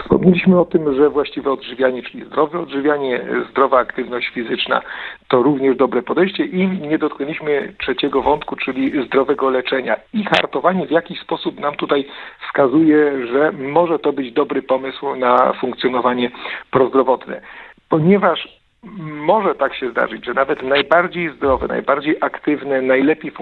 Wspomnieliśmy 0.00 0.60
o 0.60 0.64
tym, 0.64 0.94
że 0.94 1.10
właściwe 1.10 1.52
odżywianie, 1.52 2.02
czyli 2.02 2.24
zdrowe 2.24 2.60
odżywianie, 2.60 3.20
zdrowa 3.50 3.78
aktywność 3.78 4.28
fizyczna 4.28 4.82
to 5.28 5.42
również 5.42 5.76
dobre 5.76 6.02
podejście 6.02 6.44
i 6.44 6.68
nie 6.68 6.98
dotknęliśmy 6.98 7.74
trzeciego 7.78 8.22
wątku, 8.22 8.56
czyli 8.56 9.06
zdrowego 9.06 9.50
leczenia. 9.50 9.96
I 10.12 10.24
hartowanie 10.24 10.86
w 10.86 10.90
jakiś 10.90 11.20
sposób 11.20 11.60
nam 11.60 11.74
tutaj 11.74 12.08
wskazuje, 12.46 13.26
że 13.26 13.52
może 13.52 13.98
to 13.98 14.12
być 14.12 14.32
dobry 14.32 14.62
pomysł 14.62 15.16
na 15.16 15.52
funkcjonowanie 15.52 16.30
prozdrowotne. 16.70 17.40
Ponieważ 17.88 18.65
może 19.26 19.54
tak 19.54 19.74
się 19.74 19.90
zdarzyć, 19.90 20.24
że 20.24 20.34
nawet 20.34 20.62
najbardziej 20.62 21.30
zdrowe, 21.30 21.66
najbardziej 21.66 22.16
aktywne, 22.20 22.82
najlepiej 22.82 23.32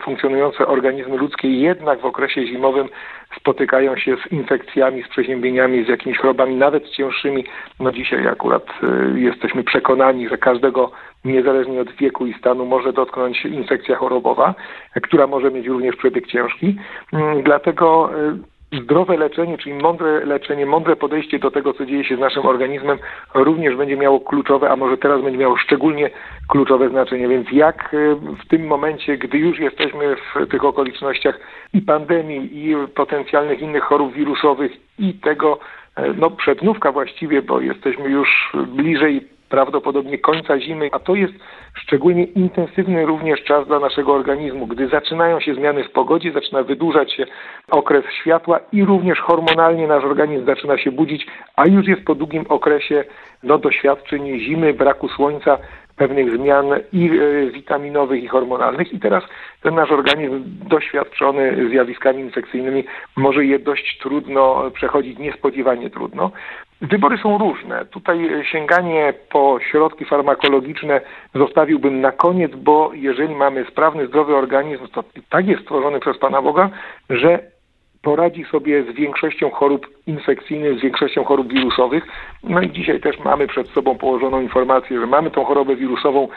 funkcjonujące 0.00 0.66
organizmy 0.66 1.16
ludzkie 1.16 1.48
jednak 1.48 2.00
w 2.00 2.04
okresie 2.04 2.46
zimowym 2.46 2.88
spotykają 3.36 3.96
się 3.96 4.16
z 4.16 4.32
infekcjami, 4.32 5.02
z 5.02 5.08
przeziębieniami, 5.08 5.84
z 5.84 5.88
jakimiś 5.88 6.18
chorobami, 6.18 6.56
nawet 6.56 6.90
cięższymi. 6.90 7.44
No 7.80 7.92
dzisiaj 7.92 8.26
akurat 8.28 8.66
y, 9.14 9.20
jesteśmy 9.20 9.64
przekonani, 9.64 10.28
że 10.28 10.38
każdego 10.38 10.90
niezależnie 11.24 11.80
od 11.80 11.92
wieku 11.92 12.26
i 12.26 12.34
stanu 12.34 12.66
może 12.66 12.92
dotknąć 12.92 13.44
infekcja 13.44 13.96
chorobowa, 13.96 14.54
która 15.02 15.26
może 15.26 15.50
mieć 15.50 15.66
również 15.66 15.96
przebieg 15.96 16.26
ciężki. 16.26 16.76
Y, 17.14 17.42
dlatego 17.42 18.10
y, 18.14 18.53
zdrowe 18.82 19.16
leczenie, 19.16 19.58
czyli 19.58 19.74
mądre 19.74 20.24
leczenie, 20.24 20.66
mądre 20.66 20.96
podejście 20.96 21.38
do 21.38 21.50
tego, 21.50 21.74
co 21.74 21.86
dzieje 21.86 22.04
się 22.04 22.16
z 22.16 22.20
naszym 22.20 22.46
organizmem, 22.46 22.98
również 23.34 23.76
będzie 23.76 23.96
miało 23.96 24.20
kluczowe, 24.20 24.70
a 24.70 24.76
może 24.76 24.96
teraz 24.96 25.22
będzie 25.22 25.38
miało 25.38 25.56
szczególnie 25.56 26.10
kluczowe 26.48 26.88
znaczenie. 26.88 27.28
Więc 27.28 27.52
jak 27.52 27.94
e, 27.94 28.14
w 28.14 28.48
tym 28.48 28.66
momencie, 28.66 29.18
gdy 29.18 29.38
już 29.38 29.58
jesteśmy 29.58 30.16
w 30.16 30.46
tych 30.48 30.64
okolicznościach 30.64 31.40
i 31.72 31.80
pandemii, 31.80 32.68
i 32.68 32.74
potencjalnych 32.94 33.60
innych 33.60 33.82
chorób 33.82 34.12
wirusowych, 34.12 34.72
i 34.98 35.14
tego, 35.14 35.58
e, 35.96 36.12
no 36.12 36.30
przednówka 36.30 36.92
właściwie, 36.92 37.42
bo 37.42 37.60
jesteśmy 37.60 38.08
już 38.08 38.52
bliżej 38.66 39.33
prawdopodobnie 39.54 40.18
końca 40.18 40.60
zimy, 40.60 40.88
a 40.92 40.98
to 40.98 41.14
jest 41.14 41.34
szczególnie 41.74 42.24
intensywny 42.24 43.06
również 43.06 43.44
czas 43.44 43.66
dla 43.66 43.78
naszego 43.78 44.12
organizmu, 44.12 44.66
gdy 44.66 44.88
zaczynają 44.88 45.40
się 45.40 45.54
zmiany 45.54 45.84
w 45.84 45.90
pogodzie, 45.90 46.32
zaczyna 46.32 46.62
wydłużać 46.62 47.12
się 47.12 47.26
okres 47.70 48.04
światła 48.20 48.60
i 48.72 48.84
również 48.84 49.18
hormonalnie 49.18 49.86
nasz 49.86 50.04
organizm 50.04 50.46
zaczyna 50.46 50.78
się 50.78 50.92
budzić, 50.92 51.26
a 51.56 51.66
już 51.66 51.86
jest 51.86 52.04
po 52.04 52.14
długim 52.14 52.44
okresie 52.48 53.04
no, 53.42 53.58
doświadczeń 53.58 54.40
zimy, 54.40 54.74
braku 54.74 55.08
słońca, 55.08 55.58
pewnych 55.96 56.36
zmian 56.36 56.66
i 56.92 57.10
e, 57.10 57.50
witaminowych, 57.50 58.22
i 58.22 58.28
hormonalnych. 58.28 58.92
I 58.92 59.00
teraz 59.00 59.24
ten 59.62 59.74
nasz 59.74 59.90
organizm 59.90 60.42
doświadczony 60.46 61.68
zjawiskami 61.70 62.20
infekcyjnymi 62.20 62.84
może 63.16 63.44
je 63.44 63.58
dość 63.58 63.98
trudno 63.98 64.70
przechodzić, 64.70 65.18
niespodziewanie 65.18 65.90
trudno. 65.90 66.30
Wybory 66.90 67.18
są 67.18 67.38
różne. 67.38 67.84
Tutaj 67.84 68.44
sięganie 68.52 69.14
po 69.30 69.58
środki 69.70 70.04
farmakologiczne 70.04 71.00
zostawiłbym 71.34 72.00
na 72.00 72.12
koniec, 72.12 72.52
bo 72.54 72.90
jeżeli 72.94 73.34
mamy 73.34 73.64
sprawny, 73.70 74.06
zdrowy 74.06 74.36
organizm, 74.36 74.88
to 74.88 75.04
tak 75.30 75.46
jest 75.46 75.62
stworzony 75.62 76.00
przez 76.00 76.18
Pana 76.18 76.42
Boga, 76.42 76.70
że 77.10 77.38
poradzi 78.02 78.44
sobie 78.44 78.82
z 78.82 78.94
większością 78.94 79.50
chorób 79.50 79.86
infekcyjnych, 80.06 80.78
z 80.78 80.82
większością 80.82 81.24
chorób 81.24 81.52
wirusowych. 81.52 82.06
No 82.42 82.60
i 82.60 82.70
dzisiaj 82.70 83.00
też 83.00 83.18
mamy 83.18 83.46
przed 83.46 83.68
sobą 83.68 83.98
położoną 83.98 84.40
informację, 84.40 85.00
że 85.00 85.06
mamy 85.06 85.30
tą 85.30 85.44
chorobę 85.44 85.76
wirusową 85.76 86.28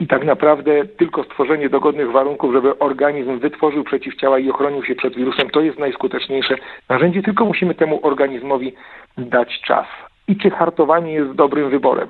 i 0.00 0.06
tak 0.06 0.24
naprawdę 0.24 0.84
tylko 0.84 1.24
stworzenie 1.24 1.68
dogodnych 1.68 2.10
warunków, 2.10 2.52
żeby 2.52 2.78
organizm 2.78 3.38
wytworzył 3.38 3.84
przeciwciała 3.84 4.38
i 4.38 4.50
ochronił 4.50 4.84
się 4.84 4.94
przed 4.94 5.14
wirusem, 5.16 5.50
to 5.50 5.60
jest 5.60 5.78
najskuteczniejsze 5.78 6.54
narzędzie, 6.88 7.22
tylko 7.22 7.44
musimy 7.44 7.74
temu 7.74 8.06
organizmowi 8.06 8.74
dać 9.18 9.60
czas. 9.60 9.86
I 10.28 10.36
czy 10.36 10.50
hartowanie 10.50 11.12
jest 11.12 11.32
dobrym 11.32 11.70
wyborem? 11.70 12.08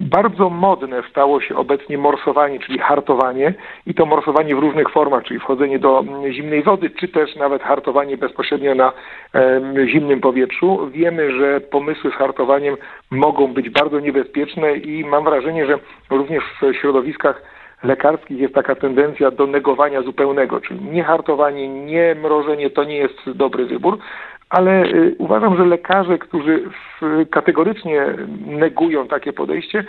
Bardzo 0.00 0.50
modne 0.50 1.02
stało 1.10 1.40
się 1.40 1.56
obecnie 1.56 1.98
morsowanie, 1.98 2.60
czyli 2.60 2.78
hartowanie 2.78 3.54
i 3.86 3.94
to 3.94 4.06
morsowanie 4.06 4.56
w 4.56 4.58
różnych 4.58 4.90
formach, 4.90 5.24
czyli 5.24 5.40
wchodzenie 5.40 5.78
do 5.78 6.04
zimnej 6.30 6.62
wody, 6.62 6.90
czy 6.90 7.08
też 7.08 7.36
nawet 7.36 7.62
hartowanie 7.62 8.16
bezpośrednio 8.16 8.74
na 8.74 8.92
zimnym 9.86 10.20
powietrzu. 10.20 10.90
Wiemy, 10.90 11.32
że 11.38 11.60
pomysły 11.60 12.10
z 12.10 12.14
hartowaniem 12.14 12.76
mogą 13.10 13.52
być 13.52 13.70
bardzo 13.70 14.00
niebezpieczne 14.00 14.76
i 14.76 15.04
mam 15.04 15.24
wrażenie, 15.24 15.66
że 15.66 15.78
również 16.10 16.44
w 16.62 16.74
środowiskach 16.74 17.42
lekarskich 17.82 18.38
jest 18.38 18.54
taka 18.54 18.74
tendencja 18.74 19.30
do 19.30 19.46
negowania 19.46 20.02
zupełnego, 20.02 20.60
czyli 20.60 20.80
nie 20.80 21.04
hartowanie, 21.04 21.68
nie 21.68 22.14
mrożenie 22.22 22.70
to 22.70 22.84
nie 22.84 22.96
jest 22.96 23.30
dobry 23.34 23.66
wybór, 23.66 23.98
ale 24.50 24.84
y, 24.84 25.14
uważam, 25.18 25.56
że 25.56 25.64
lekarze, 25.64 26.18
którzy 26.18 26.62
kategorycznie 27.30 28.06
negują 28.46 29.08
takie 29.08 29.32
podejście, 29.32 29.84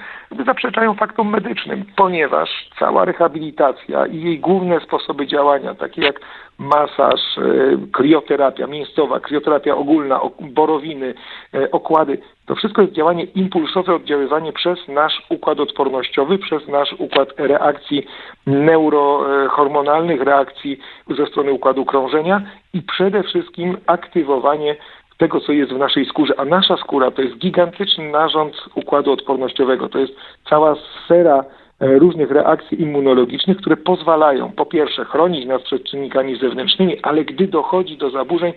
zaprzeczają 0.45 0.93
faktom 0.93 1.29
medycznym, 1.29 1.85
ponieważ 1.95 2.69
cała 2.79 3.05
rehabilitacja 3.05 4.05
i 4.05 4.21
jej 4.21 4.39
główne 4.39 4.79
sposoby 4.79 5.27
działania, 5.27 5.75
takie 5.75 6.01
jak 6.01 6.19
masaż, 6.59 7.37
y, 7.37 7.77
krioterapia 7.93 8.67
miejscowa, 8.67 9.19
krioterapia 9.19 9.75
ogólna, 9.75 10.19
borowiny, 10.39 11.13
y, 11.55 11.71
okłady, 11.71 12.17
to 12.45 12.55
wszystko 12.55 12.81
jest 12.81 12.93
działanie 12.93 13.23
impulsowe, 13.23 13.95
oddziaływanie 13.95 14.53
przez 14.53 14.87
nasz 14.87 15.25
układ 15.29 15.59
odpornościowy, 15.59 16.37
przez 16.37 16.67
nasz 16.67 16.93
układ 16.93 17.29
reakcji 17.37 18.05
neurohormonalnych, 18.47 20.21
reakcji 20.21 20.79
ze 21.17 21.25
strony 21.25 21.51
układu 21.51 21.85
krążenia 21.85 22.41
i 22.73 22.81
przede 22.81 23.23
wszystkim 23.23 23.77
aktywowanie 23.87 24.75
tego, 25.17 25.39
co 25.39 25.51
jest 25.51 25.73
w 25.73 25.77
naszej 25.77 26.05
skórze. 26.05 26.33
A 26.37 26.45
nasza 26.45 26.77
skóra 26.77 27.11
to 27.11 27.21
jest 27.21 27.37
gigantyczny 27.37 28.09
narząd 28.11 28.55
układu 28.75 29.11
odpornościowego. 29.11 29.89
To 29.89 29.99
jest 29.99 30.13
cała 30.49 30.75
sfera 30.75 31.37
e, 31.39 31.43
różnych 31.79 32.31
reakcji 32.31 32.81
immunologicznych, 32.81 33.57
które 33.57 33.77
pozwalają 33.77 34.51
po 34.51 34.65
pierwsze 34.65 35.05
chronić 35.05 35.45
nas 35.45 35.63
przed 35.63 35.83
czynnikami 35.83 36.39
zewnętrznymi, 36.39 37.01
ale 37.01 37.25
gdy 37.25 37.47
dochodzi 37.47 37.97
do 37.97 38.09
zaburzeń, 38.09 38.53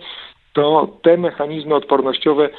to 0.53 0.87
te 1.01 1.17
mechanizmy 1.17 1.75
odpornościowe 1.75 2.49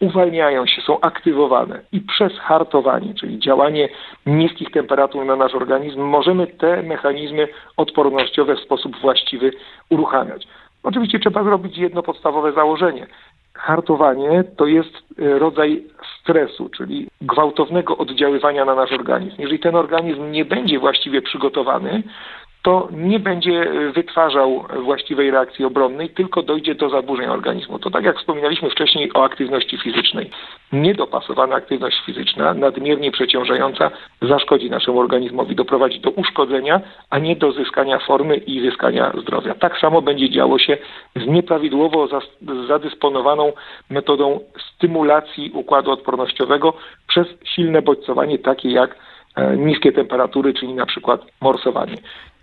uwalniają 0.00 0.66
się, 0.66 0.82
są 0.82 1.00
aktywowane 1.00 1.80
i 1.92 2.00
przez 2.00 2.32
hartowanie, 2.38 3.14
czyli 3.14 3.38
działanie 3.38 3.88
niskich 4.26 4.70
temperatur 4.70 5.26
na 5.26 5.36
nasz 5.36 5.54
organizm, 5.54 6.00
możemy 6.00 6.46
te 6.46 6.82
mechanizmy 6.82 7.48
odpornościowe 7.76 8.56
w 8.56 8.60
sposób 8.60 8.96
właściwy 9.00 9.50
uruchamiać. 9.90 10.46
Oczywiście 10.82 11.18
trzeba 11.18 11.44
zrobić 11.44 11.78
jedno 11.78 12.02
podstawowe 12.02 12.52
założenie. 12.52 13.06
Hartowanie 13.60 14.44
to 14.56 14.66
jest 14.66 14.94
e, 15.18 15.38
rodzaj 15.38 15.84
stresu, 16.20 16.68
czyli 16.68 17.08
gwałtownego 17.20 17.96
oddziaływania 17.96 18.64
na 18.64 18.74
nasz 18.74 18.92
organizm. 18.92 19.36
Jeżeli 19.38 19.58
ten 19.58 19.76
organizm 19.76 20.30
nie 20.30 20.44
będzie 20.44 20.78
właściwie 20.78 21.22
przygotowany, 21.22 22.02
to 22.62 22.88
nie 22.92 23.18
będzie 23.18 23.70
wytwarzał 23.94 24.64
właściwej 24.82 25.30
reakcji 25.30 25.64
obronnej, 25.64 26.10
tylko 26.10 26.42
dojdzie 26.42 26.74
do 26.74 26.88
zaburzeń 26.88 27.26
organizmu. 27.26 27.78
To 27.78 27.90
tak 27.90 28.04
jak 28.04 28.18
wspominaliśmy 28.18 28.70
wcześniej 28.70 29.12
o 29.14 29.24
aktywności 29.24 29.78
fizycznej. 29.78 30.30
Niedopasowana 30.72 31.56
aktywność 31.56 32.02
fizyczna, 32.06 32.54
nadmiernie 32.54 33.10
przeciążająca, 33.10 33.90
zaszkodzi 34.22 34.70
naszemu 34.70 35.00
organizmowi, 35.00 35.54
doprowadzi 35.54 36.00
do 36.00 36.10
uszkodzenia, 36.10 36.80
a 37.10 37.18
nie 37.18 37.36
do 37.36 37.52
zyskania 37.52 37.98
formy 37.98 38.36
i 38.36 38.60
zyskania 38.60 39.12
zdrowia. 39.22 39.54
Tak 39.54 39.78
samo 39.78 40.02
będzie 40.02 40.30
działo 40.30 40.58
się 40.58 40.78
z 41.16 41.26
nieprawidłowo 41.26 42.08
zadysponowaną 42.68 43.52
metodą 43.90 44.40
stymulacji 44.74 45.50
układu 45.54 45.90
odpornościowego 45.90 46.72
przez 47.06 47.26
silne 47.44 47.82
bodźcowanie, 47.82 48.38
takie 48.38 48.70
jak 48.70 48.96
e, 49.36 49.56
niskie 49.56 49.92
temperatury, 49.92 50.54
czyli 50.54 50.74
na 50.74 50.86
przykład 50.86 51.20
morsowanie 51.40 51.96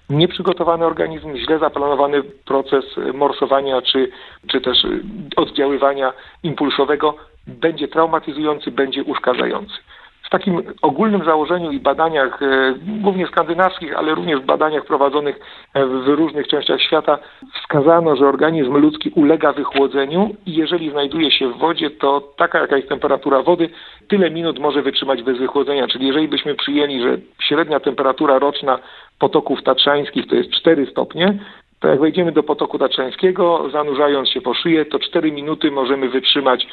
nieprzygotowany 0.10 0.86
organizm, 0.86 1.36
źle 1.36 1.60
zaplanowany 1.60 2.24
proces 2.24 2.86
morsowania 3.14 3.82
czy, 3.82 4.10
czy 4.48 4.62
też 4.62 4.78
oddziaływania 5.36 6.14
impulsowego 6.44 7.16
będzie 7.48 7.88
traumatyzujący, 7.88 8.72
będzie 8.72 9.04
uszkadzający. 9.04 9.76
W 10.28 10.30
takim 10.30 10.62
ogólnym 10.82 11.26
założeniu 11.26 11.72
i 11.72 11.80
badaniach, 11.80 12.42
e, 12.42 12.74
głównie 13.02 13.28
skandynawskich, 13.28 13.98
ale 13.98 14.16
również 14.16 14.40
w 14.40 14.46
badaniach 14.46 14.86
prowadzonych 14.86 15.40
e, 15.74 15.86
w 15.86 16.08
różnych 16.08 16.48
częściach 16.48 16.82
świata, 16.82 17.20
wskazano, 17.54 18.16
że 18.16 18.28
organizm 18.28 18.78
ludzki 18.78 19.10
ulega 19.16 19.54
wychłodzeniu 19.54 20.36
i 20.46 20.56
jeżeli 20.56 20.92
znajduje 20.92 21.32
się 21.32 21.50
w 21.50 21.58
wodzie, 21.58 21.90
to 21.90 22.34
taka 22.38 22.60
jaka 22.60 22.78
jest 22.78 22.90
temperatura 22.90 23.42
wody, 23.42 23.70
tyle 24.08 24.32
minut 24.32 24.60
może 24.60 24.82
wytrzymać 24.82 25.24
bez 25.24 25.38
wychłodzenia. 25.38 25.88
Czyli 25.88 26.08
jeżeli 26.08 26.28
byśmy 26.28 26.56
przyjęli, 26.56 27.02
że 27.02 27.18
średnia 27.44 27.80
temperatura 27.80 28.40
roczna 28.40 28.80
potoków 29.20 29.64
tatrzańskich 29.64 30.28
to 30.28 30.36
jest 30.36 30.52
4 30.52 30.86
stopnie, 30.86 31.40
to 31.80 31.88
jak 31.88 32.00
wejdziemy 32.00 32.32
do 32.32 32.44
potoku 32.44 32.80
tatrzańskiego, 32.80 33.70
zanurzając 33.72 34.30
się 34.30 34.42
po 34.42 34.54
szyję, 34.54 34.86
to 34.86 35.00
4 35.00 35.32
minuty 35.32 35.72
możemy 35.72 36.10
wytrzymać 36.10 36.68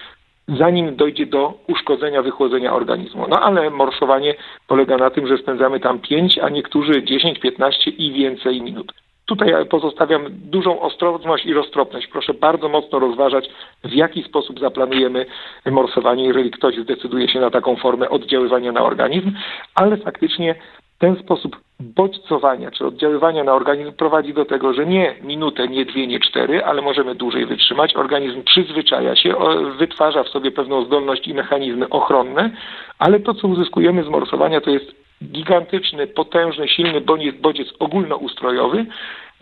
zanim 0.49 0.97
dojdzie 0.97 1.27
do 1.27 1.55
uszkodzenia, 1.69 2.23
wychłodzenia 2.23 2.75
organizmu. 2.75 3.27
No 3.29 3.41
ale 3.41 3.71
morsowanie 3.71 4.35
polega 4.69 4.97
na 4.97 5.11
tym, 5.11 5.27
że 5.27 5.39
spędzamy 5.39 5.81
tam 5.81 5.99
5, 5.99 6.39
a 6.39 6.49
niektórzy 6.49 7.03
10, 7.03 7.39
15 7.39 7.91
i 7.91 8.13
więcej 8.13 8.63
minut. 8.63 8.93
Tutaj 9.27 9.67
pozostawiam 9.67 10.25
dużą 10.31 10.81
ostrożność 10.81 11.47
i 11.47 11.53
roztropność. 11.53 12.07
Proszę 12.07 12.35
bardzo 12.35 12.69
mocno 12.69 12.99
rozważać, 12.99 13.51
w 13.85 13.93
jaki 13.93 14.23
sposób 14.23 14.61
zaplanujemy 14.61 15.27
morsowanie, 15.71 16.25
jeżeli 16.25 16.51
ktoś 16.51 16.77
zdecyduje 16.77 17.29
się 17.29 17.41
na 17.41 17.51
taką 17.51 17.77
formę 17.77 18.11
oddziaływania 18.11 18.73
na 18.73 18.83
organizm, 18.83 19.33
ale 19.75 19.97
faktycznie 19.97 20.55
ten 20.99 21.17
sposób 21.17 21.57
bodźcowania 21.81 22.71
czy 22.71 22.87
oddziaływania 22.87 23.45
na 23.45 23.55
organizm 23.55 23.93
prowadzi 23.93 24.35
do 24.35 24.45
tego, 24.45 24.75
że 24.75 24.87
nie 24.87 25.15
minutę, 25.23 25.69
nie 25.69 25.85
dwie, 25.85 26.07
nie 26.07 26.21
cztery, 26.21 26.65
ale 26.65 26.83
możemy 26.83 27.15
dłużej 27.15 27.47
wytrzymać. 27.47 27.97
Organizm 27.97 28.43
przyzwyczaja 28.43 29.17
się, 29.17 29.35
wytwarza 29.79 30.25
w 30.25 30.29
sobie 30.29 30.51
pewną 30.51 30.85
zdolność 30.85 31.29
i 31.29 31.35
mechanizmy 31.35 31.89
ochronne, 31.89 32.51
ale 32.99 33.21
to, 33.21 33.35
co 33.35 33.49
uzyskujemy 33.49 34.05
z 34.05 34.09
morsowania, 34.09 34.61
to 34.61 34.71
jest 34.71 34.95
gigantyczny, 35.25 36.07
potężny, 36.07 36.69
silny 36.69 37.01
bodziec 37.41 37.69
ogólnoustrojowy, 37.79 38.87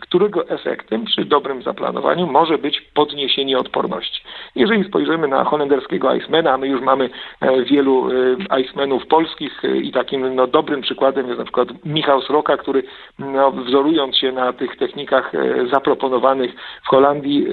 którego 0.03 0.49
efektem 0.49 1.05
przy 1.05 1.25
dobrym 1.25 1.63
zaplanowaniu 1.63 2.27
może 2.27 2.57
być 2.57 2.81
podniesienie 2.81 3.57
odporności. 3.57 4.23
Jeżeli 4.55 4.83
spojrzymy 4.83 5.27
na 5.27 5.43
holenderskiego 5.43 6.15
Icemana, 6.15 6.57
my 6.57 6.67
już 6.67 6.81
mamy 6.81 7.09
e, 7.41 7.63
wielu 7.63 8.09
e, 8.49 8.61
Icemanów 8.61 9.07
polskich 9.07 9.65
e, 9.65 9.77
i 9.77 9.91
takim 9.91 10.35
no, 10.35 10.47
dobrym 10.47 10.81
przykładem 10.81 11.27
jest 11.27 11.39
na 11.39 11.45
przykład 11.45 11.67
Michał 11.85 12.21
Sroka, 12.21 12.57
który 12.57 12.83
no, 13.19 13.51
wzorując 13.51 14.17
się 14.17 14.31
na 14.31 14.53
tych 14.53 14.77
technikach 14.77 15.31
zaproponowanych 15.71 16.51
w 16.83 16.87
Holandii 16.87 17.47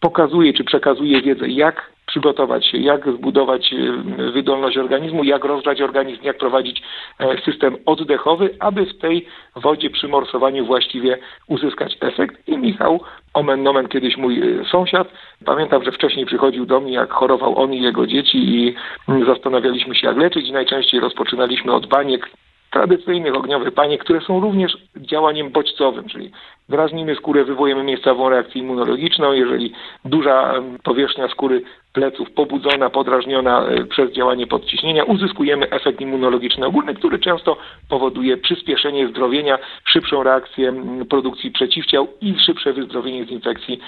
pokazuje 0.00 0.52
czy 0.52 0.64
przekazuje 0.64 1.22
wiedzę, 1.22 1.48
jak 1.48 1.93
przygotować 2.06 2.66
się, 2.66 2.78
jak 2.78 3.08
zbudować 3.12 3.74
e, 3.74 4.32
wydolność 4.32 4.78
organizmu, 4.78 5.24
jak 5.24 5.44
rozgrzać 5.44 5.80
organizm, 5.80 6.24
jak 6.24 6.38
prowadzić 6.38 6.82
e, 7.18 7.40
system 7.40 7.76
oddechowy, 7.86 8.50
aby 8.60 8.86
w 8.86 8.98
tej 8.98 9.26
wodzie 9.56 9.90
przy 9.90 10.08
morsowaniu 10.08 10.66
właściwie 10.66 11.18
uzyskać 11.48 11.96
efekt. 12.00 12.48
I 12.48 12.58
Michał, 12.58 13.00
omen 13.34 13.62
nomen 13.62 13.88
kiedyś 13.88 14.16
mój 14.16 14.42
e, 14.42 14.64
sąsiad, 14.64 15.08
pamiętam, 15.44 15.84
że 15.84 15.92
wcześniej 15.92 16.26
przychodził 16.26 16.66
do 16.66 16.80
mnie, 16.80 16.92
jak 16.92 17.12
chorował 17.12 17.58
on 17.58 17.74
i 17.74 17.82
jego 17.82 18.06
dzieci 18.06 18.38
i 18.38 18.74
mm, 19.08 19.26
zastanawialiśmy 19.26 19.94
się, 19.94 20.06
jak 20.06 20.16
leczyć 20.16 20.48
i 20.48 20.52
najczęściej 20.52 21.00
rozpoczynaliśmy 21.00 21.72
od 21.72 21.86
baniek, 21.86 22.30
tradycyjnych 22.74 23.34
ogniowych 23.34 23.74
baniek, 23.74 24.04
które 24.04 24.20
są 24.20 24.40
również 24.40 24.76
działaniem 24.96 25.50
bodźcowym, 25.50 26.08
czyli 26.08 26.30
drażnimy 26.68 27.14
skórę, 27.14 27.44
wywołujemy 27.44 27.84
miejscową 27.84 28.28
reakcję 28.28 28.60
immunologiczną. 28.60 29.32
Jeżeli 29.32 29.72
duża 30.04 30.54
powierzchnia 30.82 31.28
skóry 31.28 31.62
pleców 31.94 32.30
pobudzona, 32.30 32.90
podrażniona 32.90 33.66
e, 33.66 33.84
przez 33.84 34.12
działanie 34.12 34.46
podciśnienia, 34.46 35.04
uzyskujemy 35.04 35.70
efekt 35.70 36.00
immunologiczny 36.00 36.66
ogólny, 36.66 36.94
który 36.94 37.18
często 37.18 37.56
powoduje 37.88 38.36
przyspieszenie 38.36 39.08
zdrowienia, 39.08 39.58
szybszą 39.84 40.22
reakcję 40.22 40.74
produkcji 41.10 41.50
przeciwciał 41.50 42.08
i 42.20 42.34
szybsze 42.46 42.72
wyzdrowienie 42.72 43.24
z 43.24 43.30
infekcji 43.30 43.80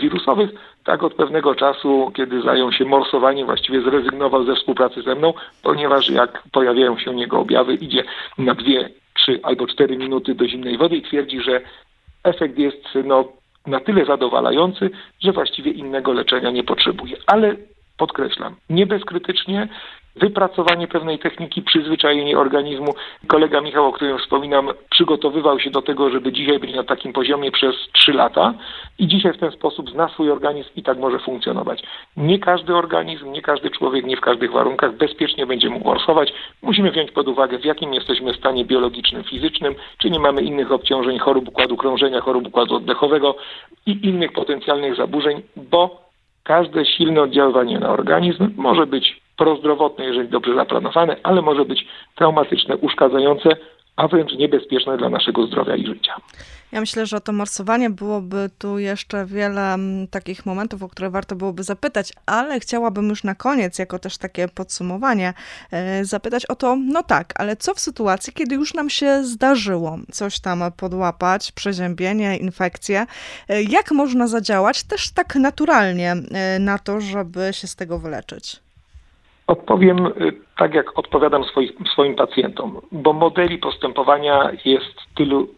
wirusowych. 0.00 0.50
Tak 0.84 1.02
od 1.02 1.14
pewnego 1.14 1.54
czasu, 1.54 2.12
kiedy 2.16 2.42
zajął 2.42 2.72
się 2.72 2.84
morsowaniem, 2.84 3.46
właściwie 3.46 3.82
zrezygnował 3.82 4.44
ze 4.44 4.54
współpracy 4.54 5.02
ze 5.02 5.14
mną, 5.14 5.34
ponieważ 5.62 6.10
jak 6.10 6.42
pojawiają 6.52 6.98
się 6.98 7.10
u 7.10 7.14
niego 7.14 7.40
objawy, 7.40 7.74
idzie 7.74 8.04
na 8.38 8.54
dwie, 8.54 8.90
trzy 9.14 9.40
albo 9.42 9.66
cztery 9.66 9.96
minuty 9.96 10.34
do 10.34 10.48
zimnej 10.48 10.78
wody 10.78 10.96
i 10.96 11.02
twierdzi, 11.02 11.40
że 11.40 11.60
efekt 12.24 12.58
jest 12.58 12.84
no, 13.04 13.39
na 13.66 13.80
tyle 13.80 14.04
zadowalający, 14.04 14.90
że 15.20 15.32
właściwie 15.32 15.70
innego 15.70 16.12
leczenia 16.12 16.50
nie 16.50 16.64
potrzebuje. 16.64 17.16
Ale 17.26 17.56
podkreślam, 17.96 18.56
nie 18.70 18.86
bezkrytycznie, 18.86 19.68
wypracowanie 20.16 20.88
pewnej 20.88 21.18
techniki, 21.18 21.62
przyzwyczajenie 21.62 22.38
organizmu. 22.38 22.94
Kolega 23.26 23.60
Michał, 23.60 23.86
o 23.86 23.92
którym 23.92 24.18
wspominam, 24.18 24.68
przygotowywał 24.90 25.60
się 25.60 25.70
do 25.70 25.82
tego, 25.82 26.10
żeby 26.10 26.32
dzisiaj 26.32 26.58
być 26.58 26.74
na 26.74 26.84
takim 26.84 27.12
poziomie 27.12 27.50
przez 27.50 27.74
3 27.92 28.12
lata 28.12 28.54
i 28.98 29.06
dzisiaj 29.06 29.32
w 29.32 29.38
ten 29.38 29.50
sposób 29.50 29.90
zna 29.90 30.08
swój 30.08 30.30
organizm 30.30 30.70
i 30.76 30.82
tak 30.82 30.98
może 30.98 31.18
funkcjonować. 31.18 31.82
Nie 32.16 32.38
każdy 32.38 32.76
organizm, 32.76 33.32
nie 33.32 33.42
każdy 33.42 33.70
człowiek, 33.70 34.06
nie 34.06 34.16
w 34.16 34.20
każdych 34.20 34.52
warunkach 34.52 34.96
bezpiecznie 34.96 35.46
będzie 35.46 35.70
mógł 35.70 35.88
morsować. 35.88 36.32
Musimy 36.62 36.90
wziąć 36.90 37.10
pod 37.10 37.28
uwagę, 37.28 37.58
w 37.58 37.64
jakim 37.64 37.94
jesteśmy 37.94 38.34
stanie 38.34 38.64
biologicznym, 38.64 39.24
fizycznym, 39.24 39.74
czy 39.98 40.10
nie 40.10 40.18
mamy 40.18 40.42
innych 40.42 40.72
obciążeń, 40.72 41.18
chorób 41.18 41.48
układu 41.48 41.76
krążenia, 41.76 42.20
chorób 42.20 42.46
układu 42.46 42.74
oddechowego 42.76 43.34
i 43.86 44.06
innych 44.08 44.32
potencjalnych 44.32 44.96
zaburzeń, 44.96 45.42
bo 45.56 46.10
każde 46.44 46.84
silne 46.84 47.22
oddziaływanie 47.22 47.78
na 47.78 47.90
organizm 47.90 48.50
może 48.56 48.86
być 48.86 49.20
prozdrowotne, 49.40 50.04
jeżeli 50.04 50.28
dobrze 50.28 50.54
zaplanowane, 50.54 51.16
ale 51.22 51.42
może 51.42 51.64
być 51.64 51.86
traumatyczne, 52.14 52.76
uszkadzające, 52.76 53.48
a 53.96 54.08
wręcz 54.08 54.32
niebezpieczne 54.32 54.96
dla 54.96 55.08
naszego 55.08 55.46
zdrowia 55.46 55.76
i 55.76 55.86
życia. 55.86 56.14
Ja 56.72 56.80
myślę, 56.80 57.06
że 57.06 57.16
o 57.16 57.20
to 57.20 57.32
morsowanie 57.32 57.90
byłoby 57.90 58.50
tu 58.58 58.78
jeszcze 58.78 59.26
wiele 59.26 59.74
mm, 59.74 60.08
takich 60.08 60.46
momentów, 60.46 60.82
o 60.82 60.88
które 60.88 61.10
warto 61.10 61.36
byłoby 61.36 61.62
zapytać, 61.62 62.12
ale 62.26 62.60
chciałabym 62.60 63.08
już 63.08 63.24
na 63.24 63.34
koniec, 63.34 63.78
jako 63.78 63.98
też 63.98 64.18
takie 64.18 64.48
podsumowanie, 64.48 65.34
e, 65.70 66.04
zapytać 66.04 66.46
o 66.46 66.56
to, 66.56 66.76
no 66.76 67.02
tak, 67.02 67.34
ale 67.36 67.56
co 67.56 67.74
w 67.74 67.80
sytuacji, 67.80 68.32
kiedy 68.32 68.54
już 68.54 68.74
nam 68.74 68.90
się 68.90 69.24
zdarzyło 69.24 69.98
coś 70.12 70.40
tam 70.40 70.62
podłapać, 70.76 71.52
przeziębienie, 71.52 72.36
infekcję, 72.36 73.06
e, 73.48 73.62
jak 73.62 73.90
można 73.90 74.26
zadziałać 74.26 74.84
też 74.84 75.12
tak 75.12 75.34
naturalnie 75.34 76.12
e, 76.12 76.58
na 76.58 76.78
to, 76.78 77.00
żeby 77.00 77.48
się 77.52 77.66
z 77.66 77.76
tego 77.76 77.98
wyleczyć? 77.98 78.69
Odpowiem 79.50 80.06
y, 80.06 80.12
tak, 80.56 80.74
jak 80.74 80.98
odpowiadam 80.98 81.44
swoich, 81.44 81.72
swoim 81.92 82.14
pacjentom, 82.14 82.80
bo 82.92 83.12
modeli 83.12 83.58
postępowania 83.58 84.50
jest 84.64 84.94
tylu, 85.14 85.48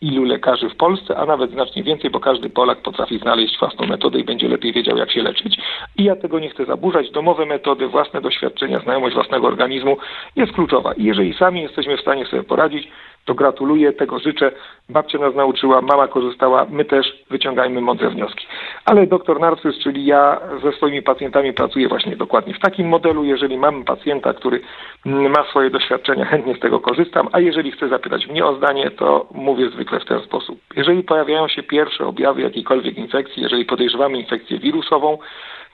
ilu 0.00 0.24
lekarzy 0.24 0.68
w 0.68 0.76
Polsce, 0.76 1.16
a 1.16 1.26
nawet 1.26 1.50
znacznie 1.50 1.82
więcej, 1.82 2.10
bo 2.10 2.20
każdy 2.20 2.50
Polak 2.50 2.82
potrafi 2.82 3.18
znaleźć 3.18 3.58
własną 3.58 3.86
metodę 3.86 4.18
i 4.18 4.24
będzie 4.24 4.48
lepiej 4.48 4.72
wiedział, 4.72 4.96
jak 4.96 5.12
się 5.12 5.22
leczyć. 5.22 5.58
I 5.96 6.04
ja 6.04 6.16
tego 6.16 6.38
nie 6.38 6.50
chcę 6.50 6.64
zaburzać. 6.64 7.10
Domowe 7.10 7.46
metody, 7.46 7.88
własne 7.88 8.20
doświadczenia, 8.20 8.78
znajomość 8.78 9.14
własnego 9.14 9.46
organizmu 9.46 9.96
jest 10.36 10.52
kluczowa. 10.52 10.92
I 10.92 11.04
jeżeli 11.04 11.34
sami 11.34 11.62
jesteśmy 11.62 11.96
w 11.96 12.00
stanie 12.00 12.26
sobie 12.26 12.42
poradzić, 12.42 12.88
to 13.24 13.34
gratuluję, 13.34 13.92
tego 13.92 14.18
życzę. 14.18 14.52
Babcia 14.88 15.18
nas 15.18 15.34
nauczyła, 15.34 15.82
mama 15.82 16.08
korzystała, 16.08 16.66
my 16.70 16.84
też 16.84 17.06
wyciągajmy 17.30 17.80
mądre 17.80 18.10
wnioski. 18.10 18.46
Ale 18.86 19.06
doktor 19.06 19.40
Narcyz, 19.40 19.78
czyli 19.82 20.06
ja 20.06 20.40
ze 20.62 20.72
swoimi 20.72 21.02
pacjentami 21.02 21.52
pracuję 21.52 21.88
właśnie 21.88 22.16
dokładnie 22.16 22.54
w 22.54 22.60
takim 22.60 22.88
modelu. 22.88 23.24
Jeżeli 23.24 23.58
mamy 23.58 23.84
pacjenta, 23.84 24.34
który 24.34 24.60
ma 25.04 25.44
swoje 25.44 25.70
doświadczenia, 25.70 26.24
chętnie 26.24 26.54
z 26.54 26.60
tego 26.60 26.80
korzystam, 26.80 27.28
a 27.32 27.40
jeżeli 27.40 27.72
chce 27.72 27.88
zapytać 27.88 28.26
mnie 28.26 28.44
o 28.44 28.56
zdanie, 28.56 28.90
to 28.90 29.26
mówię 29.34 29.70
zwykle 29.70 30.00
w 30.00 30.04
ten 30.04 30.20
sposób. 30.20 30.60
Jeżeli 30.76 31.02
pojawiają 31.02 31.48
się 31.48 31.62
pierwsze 31.62 32.06
objawy 32.06 32.42
jakiejkolwiek 32.42 32.98
infekcji, 32.98 33.42
jeżeli 33.42 33.64
podejrzewamy 33.64 34.18
infekcję 34.18 34.58
wirusową, 34.58 35.18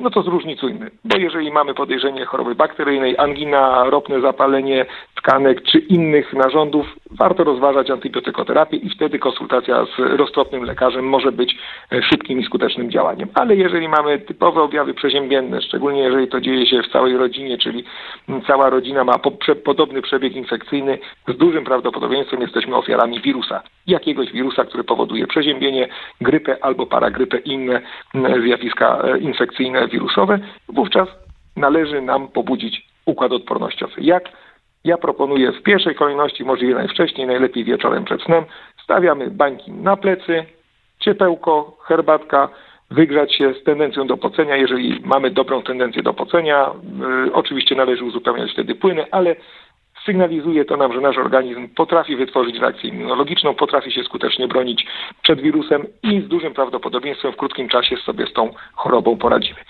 no 0.00 0.10
to 0.10 0.22
zróżnicujmy. 0.22 0.90
Bo 1.04 1.18
jeżeli 1.18 1.50
mamy 1.50 1.74
podejrzenie 1.74 2.24
choroby 2.24 2.54
bakteryjnej, 2.54 3.18
angina, 3.18 3.84
ropne 3.84 4.20
zapalenie 4.20 4.86
tkanek 5.14 5.62
czy 5.62 5.78
innych 5.78 6.32
narządów, 6.32 6.86
warto 7.10 7.44
rozważać 7.44 7.90
antybiotykoterapię 7.90 8.76
i 8.76 8.90
wtedy 8.90 9.18
konsultacja 9.18 9.84
z 9.84 9.98
roztropnym 9.98 10.62
lekarzem 10.62 11.08
może 11.08 11.32
być 11.32 11.56
e, 11.92 12.02
szybkim 12.02 12.40
i 12.40 12.44
skutecznym 12.44 12.90
działaniem. 12.90 13.28
Ale 13.34 13.56
jeżeli 13.56 13.88
mamy 13.88 14.18
typowe 14.18 14.62
objawy 14.62 14.94
przeziębienne, 14.94 15.62
szczególnie 15.62 16.02
jeżeli 16.02 16.28
to 16.28 16.40
dzieje 16.40 16.66
się 16.66 16.82
w 16.82 16.92
całej 16.92 17.16
rodzinie, 17.16 17.58
czyli 17.58 17.84
cała 18.46 18.70
rodzina 18.70 19.04
ma 19.04 19.18
podobny 19.64 20.02
przebieg 20.02 20.36
infekcyjny, 20.36 20.98
z 21.28 21.36
dużym 21.36 21.64
prawdopodobieństwem 21.64 22.40
jesteśmy 22.40 22.76
ofiarami 22.76 23.20
wirusa. 23.20 23.62
Jakiegoś 23.86 24.32
wirusa, 24.32 24.64
który 24.64 24.84
powoduje 24.84 25.26
przeziębienie, 25.26 25.88
grypę 26.20 26.64
albo 26.64 26.86
paragrypę 26.86 27.38
inne 27.38 27.82
zjawiska 28.44 29.02
e, 29.04 29.18
infekcyjne, 29.18 29.88
wirusowe, 29.88 30.38
wówczas 30.68 31.08
należy 31.56 32.00
nam 32.00 32.28
pobudzić 32.28 32.86
układ 33.06 33.32
odpornościowy. 33.32 33.94
Jak? 33.98 34.28
Ja 34.84 34.98
proponuję 34.98 35.52
w 35.52 35.62
pierwszej 35.62 35.94
kolejności, 35.94 36.44
możliwie 36.44 36.74
najwcześniej, 36.74 37.26
najlepiej 37.26 37.64
wieczorem 37.64 38.04
przed 38.04 38.22
snem, 38.22 38.44
stawiamy 38.84 39.30
bańki 39.30 39.72
na 39.72 39.96
plecy, 39.96 40.44
ciepełko, 40.98 41.76
herbatka, 41.80 42.48
wygrzać 42.90 43.34
się 43.34 43.54
z 43.54 43.64
tendencją 43.64 44.06
do 44.06 44.16
pocenia. 44.16 44.56
Jeżeli 44.56 45.00
mamy 45.04 45.30
dobrą 45.30 45.62
tendencję 45.62 46.02
do 46.02 46.14
pocenia, 46.14 46.70
yy, 47.24 47.32
oczywiście 47.32 47.74
należy 47.74 48.04
uzupełniać 48.04 48.52
wtedy 48.52 48.74
płyny, 48.74 49.06
ale 49.10 49.36
sygnalizuje 50.04 50.64
to 50.64 50.76
nam, 50.76 50.92
że 50.92 51.00
nasz 51.00 51.18
organizm 51.18 51.68
potrafi 51.68 52.16
wytworzyć 52.16 52.58
reakcję 52.58 52.90
immunologiczną, 52.90 53.54
potrafi 53.54 53.92
się 53.92 54.04
skutecznie 54.04 54.48
bronić 54.48 54.86
przed 55.22 55.40
wirusem 55.40 55.86
i 56.02 56.20
z 56.20 56.28
dużym 56.28 56.54
prawdopodobieństwem 56.54 57.32
w 57.32 57.36
krótkim 57.36 57.68
czasie 57.68 57.96
sobie 57.96 58.26
z 58.26 58.32
tą 58.32 58.54
chorobą 58.72 59.16
poradzimy. 59.16 59.60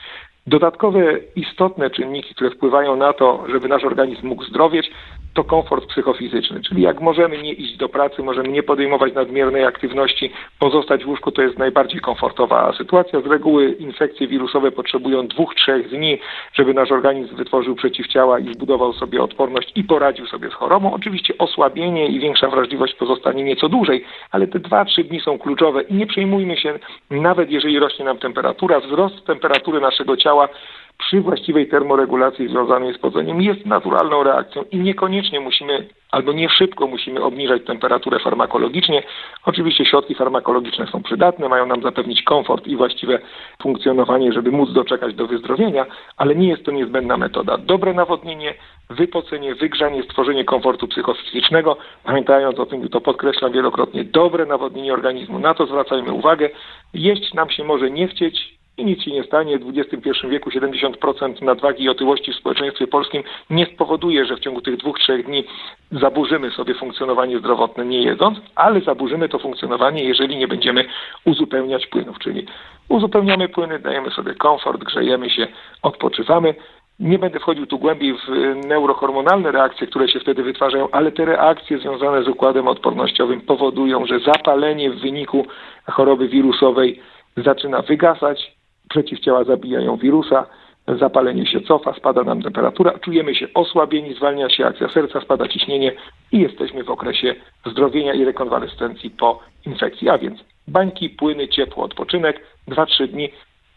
Dodatkowe 0.47 1.19
istotne 1.37 1.91
czynniki, 1.91 2.35
które 2.35 2.51
wpływają 2.51 2.97
na 2.97 3.13
to, 3.13 3.45
żeby 3.49 3.69
nasz 3.69 3.85
organizm 3.85 4.27
mógł 4.27 4.45
zdrowieć, 4.45 4.91
to 5.35 5.45
komfort 5.45 5.87
psychofizyczny. 5.87 6.61
Czyli 6.61 6.83
jak 6.83 7.01
możemy 7.01 7.39
nie 7.39 7.53
iść 7.53 7.77
do 7.77 7.89
pracy, 7.89 8.23
możemy 8.23 8.49
nie 8.49 8.63
podejmować 8.63 9.15
nadmiernej 9.15 9.65
aktywności, 9.65 10.33
pozostać 10.59 11.05
w 11.05 11.09
łóżku, 11.09 11.33
to 11.33 11.43
jest 11.43 11.59
najbardziej 11.59 12.01
komfortowa 12.01 12.73
sytuacja. 12.79 13.21
Z 13.21 13.27
reguły 13.27 13.73
infekcje 13.73 14.27
wirusowe 14.27 14.73
potrzebują 14.73 15.27
dwóch, 15.27 15.55
trzech 15.55 15.89
dni, 15.89 16.19
żeby 16.53 16.75
nasz 16.75 16.93
organizm 16.93 17.37
wytworzył 17.37 17.75
przeciwciała 17.75 18.39
i 18.39 18.55
zbudował 18.55 18.93
sobie 18.93 19.23
odporność 19.23 19.73
i 19.75 19.85
poradził 19.85 20.27
sobie 20.27 20.51
z 20.51 20.55
chorobą. 20.55 20.95
Oczywiście 20.95 21.39
osłabienie 21.39 22.07
i 22.07 22.21
większa 22.21 22.49
wrażliwość 22.49 22.95
pozostanie 22.95 23.45
nieco 23.45 23.69
dłużej, 23.69 24.05
ale 24.31 24.47
te 24.47 24.59
dwa, 24.59 24.85
trzy 24.85 25.05
dni 25.05 25.21
są 25.21 25.39
kluczowe 25.39 25.83
i 25.83 25.95
nie 25.95 26.07
przejmujmy 26.07 26.57
się, 26.57 26.79
nawet 27.11 27.51
jeżeli 27.51 27.79
rośnie 27.79 28.05
nam 28.05 28.19
temperatura, 28.19 28.81
wzrost 28.81 29.27
temperatury 29.27 29.81
naszego 29.81 30.17
ciała 30.17 30.49
przy 30.99 31.21
właściwej 31.21 31.69
termoregulacji 31.69 32.49
związanej 32.49 32.95
z 32.95 32.99
podzeniem 32.99 33.43
jest 33.43 33.67
naturalną 33.67 34.23
reakcją 34.23 34.65
i 34.71 34.79
niekoniecznie 34.79 35.41
musimy 35.41 35.89
albo 36.13 36.33
nie 36.33 36.49
szybko 36.49 36.87
musimy 36.87 37.23
obniżać 37.23 37.65
temperaturę 37.65 38.19
farmakologicznie. 38.19 39.03
Oczywiście 39.45 39.85
środki 39.85 40.15
farmakologiczne 40.15 40.87
są 40.87 41.03
przydatne, 41.03 41.49
mają 41.49 41.67
nam 41.67 41.83
zapewnić 41.83 42.23
komfort 42.23 42.67
i 42.67 42.77
właściwe 42.77 43.19
funkcjonowanie, 43.63 44.33
żeby 44.33 44.51
móc 44.51 44.73
doczekać 44.73 45.15
do 45.15 45.27
wyzdrowienia, 45.27 45.87
ale 46.17 46.35
nie 46.35 46.49
jest 46.49 46.65
to 46.65 46.71
niezbędna 46.71 47.17
metoda. 47.17 47.59
Dobre 47.59 47.95
nawodnienie, 47.95 48.55
wypocenie, 48.91 49.55
wygrzanie, 49.55 50.03
stworzenie 50.03 50.45
komfortu 50.45 50.89
psychofizycznego, 50.89 51.77
pamiętając 52.05 52.59
o 52.59 52.67
tym, 52.67 52.89
to 52.89 53.01
podkreślam 53.01 53.53
wielokrotnie, 53.53 54.05
dobre 54.05 54.47
nawodnienie 54.47 54.93
organizmu, 54.93 55.39
na 55.39 55.55
to 55.55 55.67
zwracajmy 55.67 56.13
uwagę. 56.13 56.51
Jeść 56.95 57.35
nam 57.35 57.51
się 57.51 57.65
może 57.65 57.91
nie 57.91 58.09
chcieć, 58.09 58.62
i 58.79 58.85
nic 58.85 59.03
się 59.03 59.11
nie 59.11 59.25
stanie. 59.25 59.59
W 59.59 59.79
XXI 59.79 60.29
wieku 60.29 60.51
70% 60.51 61.43
nadwagi 61.43 61.85
i 61.85 61.89
otyłości 61.89 62.33
w 62.33 62.37
społeczeństwie 62.37 62.87
polskim 62.87 63.23
nie 63.51 63.67
spowoduje, 63.67 64.25
że 64.25 64.37
w 64.37 64.41
ciągu 64.41 64.61
tych 64.61 64.77
dwóch, 64.77 64.99
trzech 64.99 65.27
dni 65.27 65.45
zaburzymy 65.91 66.51
sobie 66.51 66.75
funkcjonowanie 66.75 67.39
zdrowotne 67.39 67.85
nie 67.85 68.03
jedząc, 68.03 68.39
ale 68.55 68.81
zaburzymy 68.81 69.29
to 69.29 69.39
funkcjonowanie, 69.39 70.05
jeżeli 70.05 70.37
nie 70.37 70.49
będziemy 70.49 70.85
uzupełniać 71.25 71.87
płynów, 71.87 72.19
czyli 72.19 72.47
uzupełniamy 72.89 73.49
płyny, 73.49 73.79
dajemy 73.79 74.11
sobie 74.11 74.35
komfort, 74.35 74.85
grzejemy 74.85 75.31
się, 75.31 75.47
odpoczywamy. 75.83 76.55
Nie 77.01 77.19
będę 77.19 77.41
wchodził 77.41 77.67
tu 77.67 77.79
głębiej 77.79 78.15
w 78.15 78.29
neurohormonalne 78.67 79.53
reakcje, 79.53 79.87
które 79.87 80.09
się 80.09 80.21
wtedy 80.21 80.43
wytwarzają, 80.43 80.89
ale 80.91 81.13
te 81.13 81.25
reakcje 81.25 81.79
związane 81.79 82.23
z 82.23 82.29
układem 82.29 82.69
odpornościowym 82.69 83.41
powodują, 83.41 84.07
że 84.07 84.21
zapalenie 84.21 84.91
w 84.91 85.01
wyniku 85.01 85.47
choroby 85.87 86.29
wirusowej 86.29 87.01
zaczyna 87.37 87.83
wygasać, 87.83 88.52
przeciwciała 88.93 89.45
zabijają 89.45 89.97
wirusa, 89.97 90.47
zapalenie 90.89 91.47
się 91.47 91.61
cofa, 91.61 91.95
spada 91.95 92.23
nam 92.23 92.43
temperatura, 92.43 92.99
czujemy 92.99 93.35
się 93.35 93.49
osłabieni, 93.55 94.15
zwalnia 94.15 94.51
się 94.51 94.67
akcja 94.67 94.89
serca, 94.89 95.21
spada 95.21 95.49
ciśnienie 95.49 95.93
i 96.33 96.41
jesteśmy 96.41 96.85
w 96.85 96.91
okresie 96.91 97.35
zdrowienia 97.67 98.15
i 98.15 98.25
rekonwalescencji 98.25 99.11
po 99.11 99.41
infekcji. 99.67 100.09
A 100.09 100.19
więc 100.19 100.41
bańki, 100.69 101.11
płyny, 101.11 101.49
ciepło, 101.49 101.85
odpoczynek, 101.85 102.41
2-3 102.69 103.09
dni 103.09 103.29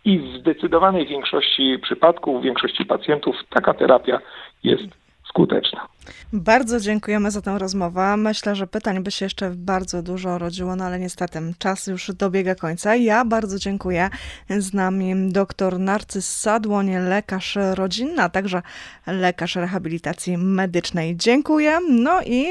i 0.06 0.20
w 0.20 0.38
zdecydowanej 0.38 1.08
większości 1.08 1.80
przypadków, 1.82 2.42
w 2.42 2.44
większości 2.44 2.86
pacjentów 2.86 3.36
taka 3.50 3.74
terapia 3.74 4.20
jest 4.64 4.88
skuteczna. 5.30 5.88
Bardzo 6.34 6.80
dziękujemy 6.80 7.32
za 7.32 7.42
tę 7.42 7.60
rozmowę. 7.60 8.18
Myślę, 8.18 8.56
że 8.56 8.68
pytań 8.68 9.04
by 9.04 9.12
się 9.12 9.26
jeszcze 9.26 9.52
bardzo 9.56 10.04
dużo 10.04 10.38
rodziło, 10.38 10.76
no 10.76 10.86
ale 10.86 11.00
niestety 11.00 11.40
czas 11.58 11.88
już 11.88 12.12
dobiega 12.12 12.56
końca. 12.56 12.96
Ja 12.96 13.26
bardzo 13.26 13.60
dziękuję. 13.60 14.10
Z 14.50 14.74
nami 14.74 15.32
dr 15.32 15.80
Narcyz 15.80 16.38
Sadłoń, 16.38 16.92
lekarz 17.10 17.58
rodzinny, 17.76 18.22
a 18.22 18.30
także 18.30 18.62
lekarz 19.08 19.56
rehabilitacji 19.56 20.38
medycznej. 20.38 21.16
Dziękuję. 21.18 21.80
No 21.90 22.22
i 22.26 22.46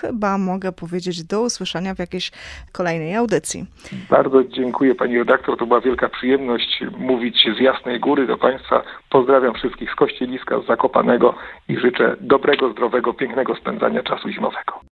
chyba 0.00 0.38
mogę 0.38 0.72
powiedzieć 0.72 1.24
do 1.24 1.42
usłyszenia 1.42 1.94
w 1.94 1.98
jakiejś 1.98 2.30
kolejnej 2.72 3.14
audycji. 3.14 3.66
Bardzo 4.10 4.44
dziękuję 4.44 4.94
pani 4.94 5.18
redaktor. 5.18 5.58
To 5.58 5.66
była 5.66 5.80
wielka 5.80 6.08
przyjemność 6.08 6.84
mówić 6.98 7.48
z 7.58 7.60
Jasnej 7.60 8.00
Góry 8.00 8.26
do 8.26 8.36
państwa. 8.36 8.82
Pozdrawiam 9.10 9.54
wszystkich 9.54 9.92
z 9.92 9.94
Kościeliska, 9.94 10.60
z 10.60 10.66
Zakopanego 10.66 11.34
i 11.68 11.76
życzę 11.76 12.16
dobrego, 12.20 12.72
zdrowego, 12.72 12.97
pięknego 13.12 13.54
spędzania 13.54 14.02
czasu 14.02 14.28
zimowego. 14.30 14.87